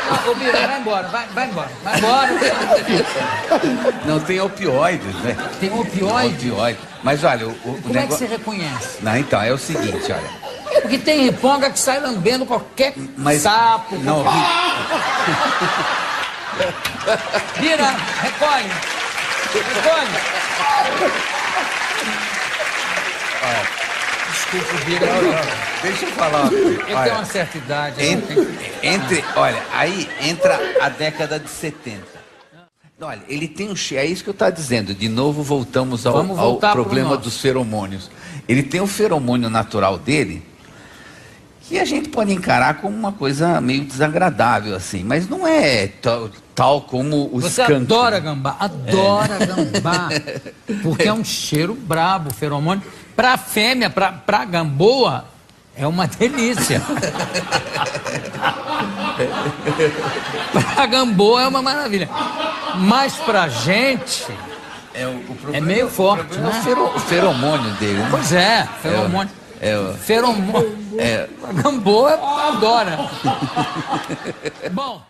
[0.09, 1.71] Ah, Ô, Biro, vai embora, vai, vai embora.
[1.83, 2.29] Vai embora.
[4.05, 5.37] Não, tem opioides, né?
[5.59, 6.51] Tem opioide?
[6.53, 6.79] Opioide.
[7.03, 8.19] Mas olha, o, o Como é que negócio...
[8.19, 8.99] você reconhece?
[9.03, 10.46] Não, então, é o seguinte, olha.
[10.83, 13.97] Porque tem riponga que sai lambendo qualquer Mas- sapo.
[13.97, 14.25] Não,
[17.61, 17.91] Vira,
[18.23, 18.71] recolhe.
[19.53, 20.17] Recolhe.
[24.33, 25.07] Desculpa, Vira.
[25.83, 26.71] deixa eu falar uma coisa.
[26.71, 27.97] Eu tenho uma certa idade.
[28.05, 32.17] eu não entre, tenho- entre, olha, aí entra a década de 70.
[33.01, 34.95] Olha, ele tem um cheiro, é isso que eu estou dizendo.
[34.95, 38.11] De novo, voltamos ao, ao problema dos feromônios.
[38.49, 40.43] Ele tem o feromônio natural dele,
[41.69, 46.31] que a gente pode encarar como uma coisa meio desagradável, assim, mas não é tal,
[46.55, 47.73] tal como o Você skunk.
[47.83, 50.09] adora gambá, adora gambá.
[50.83, 52.83] Porque é um cheiro brabo, feromônio.
[53.17, 55.25] Pra fêmea, pra, pra gamboa,
[55.77, 56.81] é uma delícia.
[60.75, 62.09] pra gamboa é uma maravilha.
[62.77, 64.27] Mas pra gente,
[64.95, 66.59] É, o, o problema- é meio forte, o problema é né?
[66.61, 68.09] o fero- o feromônio dele, né?
[68.11, 69.31] Pois é, feromônio.
[69.43, 70.77] É, o- Feromônio.
[70.99, 71.29] É.
[71.63, 72.13] Gamboa
[72.49, 72.99] adora.
[74.73, 75.03] Bom.